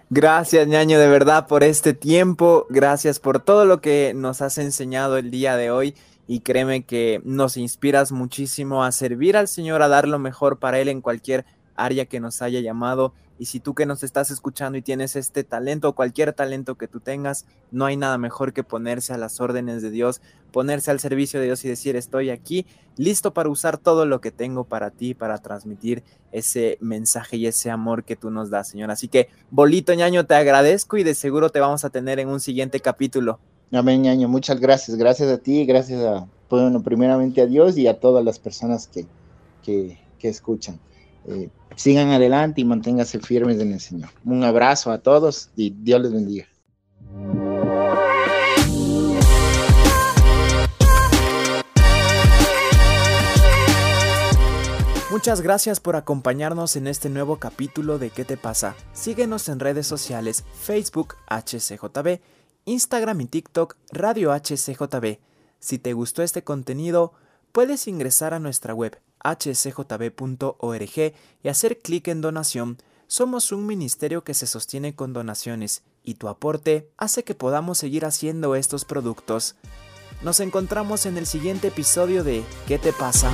Gracias, 0.09 0.67
ñaño, 0.67 0.99
de 0.99 1.07
verdad, 1.07 1.47
por 1.47 1.63
este 1.63 1.93
tiempo. 1.93 2.65
Gracias 2.69 3.19
por 3.19 3.39
todo 3.39 3.63
lo 3.63 3.79
que 3.79 4.11
nos 4.13 4.41
has 4.41 4.57
enseñado 4.57 5.17
el 5.17 5.31
día 5.31 5.55
de 5.55 5.71
hoy. 5.71 5.95
Y 6.27 6.41
créeme 6.41 6.83
que 6.83 7.21
nos 7.23 7.55
inspiras 7.55 8.11
muchísimo 8.11 8.83
a 8.83 8.91
servir 8.91 9.37
al 9.37 9.47
Señor, 9.47 9.81
a 9.81 9.87
dar 9.87 10.09
lo 10.09 10.19
mejor 10.19 10.59
para 10.59 10.79
Él 10.79 10.89
en 10.89 10.99
cualquier 10.99 11.45
área 11.77 12.07
que 12.07 12.19
nos 12.19 12.41
haya 12.41 12.59
llamado. 12.59 13.13
Y 13.41 13.45
si 13.47 13.59
tú 13.59 13.73
que 13.73 13.87
nos 13.87 14.03
estás 14.03 14.29
escuchando 14.29 14.77
y 14.77 14.83
tienes 14.83 15.15
este 15.15 15.43
talento, 15.43 15.95
cualquier 15.95 16.31
talento 16.31 16.75
que 16.75 16.87
tú 16.87 16.99
tengas, 16.99 17.47
no 17.71 17.85
hay 17.85 17.97
nada 17.97 18.19
mejor 18.19 18.53
que 18.53 18.63
ponerse 18.63 19.13
a 19.13 19.17
las 19.17 19.41
órdenes 19.41 19.81
de 19.81 19.89
Dios, 19.89 20.21
ponerse 20.51 20.91
al 20.91 20.99
servicio 20.99 21.39
de 21.39 21.47
Dios 21.47 21.65
y 21.65 21.67
decir, 21.67 21.95
estoy 21.95 22.29
aquí, 22.29 22.67
listo 22.97 23.33
para 23.33 23.49
usar 23.49 23.79
todo 23.79 24.05
lo 24.05 24.21
que 24.21 24.29
tengo 24.29 24.65
para 24.65 24.91
ti, 24.91 25.15
para 25.15 25.39
transmitir 25.39 26.03
ese 26.31 26.77
mensaje 26.81 27.37
y 27.37 27.47
ese 27.47 27.71
amor 27.71 28.03
que 28.03 28.15
tú 28.15 28.29
nos 28.29 28.51
das, 28.51 28.67
Señor. 28.67 28.91
Así 28.91 29.07
que, 29.07 29.29
Bolito 29.49 29.91
ñaño, 29.95 30.27
te 30.27 30.35
agradezco 30.35 30.97
y 30.97 31.03
de 31.03 31.15
seguro 31.15 31.49
te 31.49 31.59
vamos 31.59 31.83
a 31.83 31.89
tener 31.89 32.19
en 32.19 32.27
un 32.27 32.41
siguiente 32.41 32.79
capítulo. 32.79 33.39
Amén, 33.71 34.03
ñaño, 34.03 34.27
muchas 34.27 34.59
gracias. 34.59 34.95
Gracias 34.97 35.31
a 35.31 35.39
ti, 35.39 35.65
gracias 35.65 35.99
a, 36.03 36.27
bueno, 36.47 36.83
primeramente 36.83 37.41
a 37.41 37.47
Dios 37.47 37.75
y 37.75 37.87
a 37.87 37.99
todas 37.99 38.23
las 38.23 38.37
personas 38.37 38.85
que, 38.87 39.07
que, 39.63 39.97
escuchan. 40.29 40.79
Eh, 41.27 41.49
sigan 41.75 42.09
adelante 42.09 42.61
y 42.61 42.65
manténganse 42.65 43.19
firmes 43.19 43.59
en 43.59 43.73
el 43.73 43.79
Señor. 43.79 44.09
Un 44.25 44.43
abrazo 44.43 44.91
a 44.91 44.99
todos 44.99 45.49
y 45.55 45.69
Dios 45.71 46.01
les 46.01 46.13
bendiga. 46.13 46.47
Muchas 55.11 55.41
gracias 55.41 55.81
por 55.81 55.97
acompañarnos 55.97 56.77
en 56.77 56.87
este 56.87 57.09
nuevo 57.09 57.35
capítulo 57.35 57.99
de 57.99 58.11
¿Qué 58.11 58.23
te 58.23 58.37
pasa? 58.37 58.75
Síguenos 58.93 59.49
en 59.49 59.59
redes 59.59 59.85
sociales 59.85 60.45
Facebook 60.59 61.15
HCJB, 61.27 62.21
Instagram 62.63 63.19
y 63.19 63.25
TikTok 63.25 63.75
Radio 63.91 64.31
HCJB. 64.31 65.19
Si 65.59 65.79
te 65.79 65.93
gustó 65.93 66.23
este 66.23 66.43
contenido, 66.43 67.13
puedes 67.51 67.87
ingresar 67.87 68.33
a 68.33 68.39
nuestra 68.39 68.73
web 68.73 68.99
hcjb.org 69.23 71.13
y 71.43 71.47
hacer 71.47 71.79
clic 71.79 72.07
en 72.07 72.21
donación. 72.21 72.77
Somos 73.07 73.51
un 73.51 73.65
ministerio 73.65 74.23
que 74.23 74.33
se 74.33 74.47
sostiene 74.47 74.95
con 74.95 75.13
donaciones 75.13 75.83
y 76.03 76.15
tu 76.15 76.27
aporte 76.29 76.89
hace 76.97 77.23
que 77.23 77.35
podamos 77.35 77.77
seguir 77.77 78.05
haciendo 78.05 78.55
estos 78.55 78.85
productos. 78.85 79.55
Nos 80.21 80.39
encontramos 80.39 81.05
en 81.05 81.17
el 81.17 81.25
siguiente 81.25 81.69
episodio 81.69 82.23
de 82.23 82.43
¿Qué 82.67 82.77
te 82.77 82.93
pasa? 82.93 83.31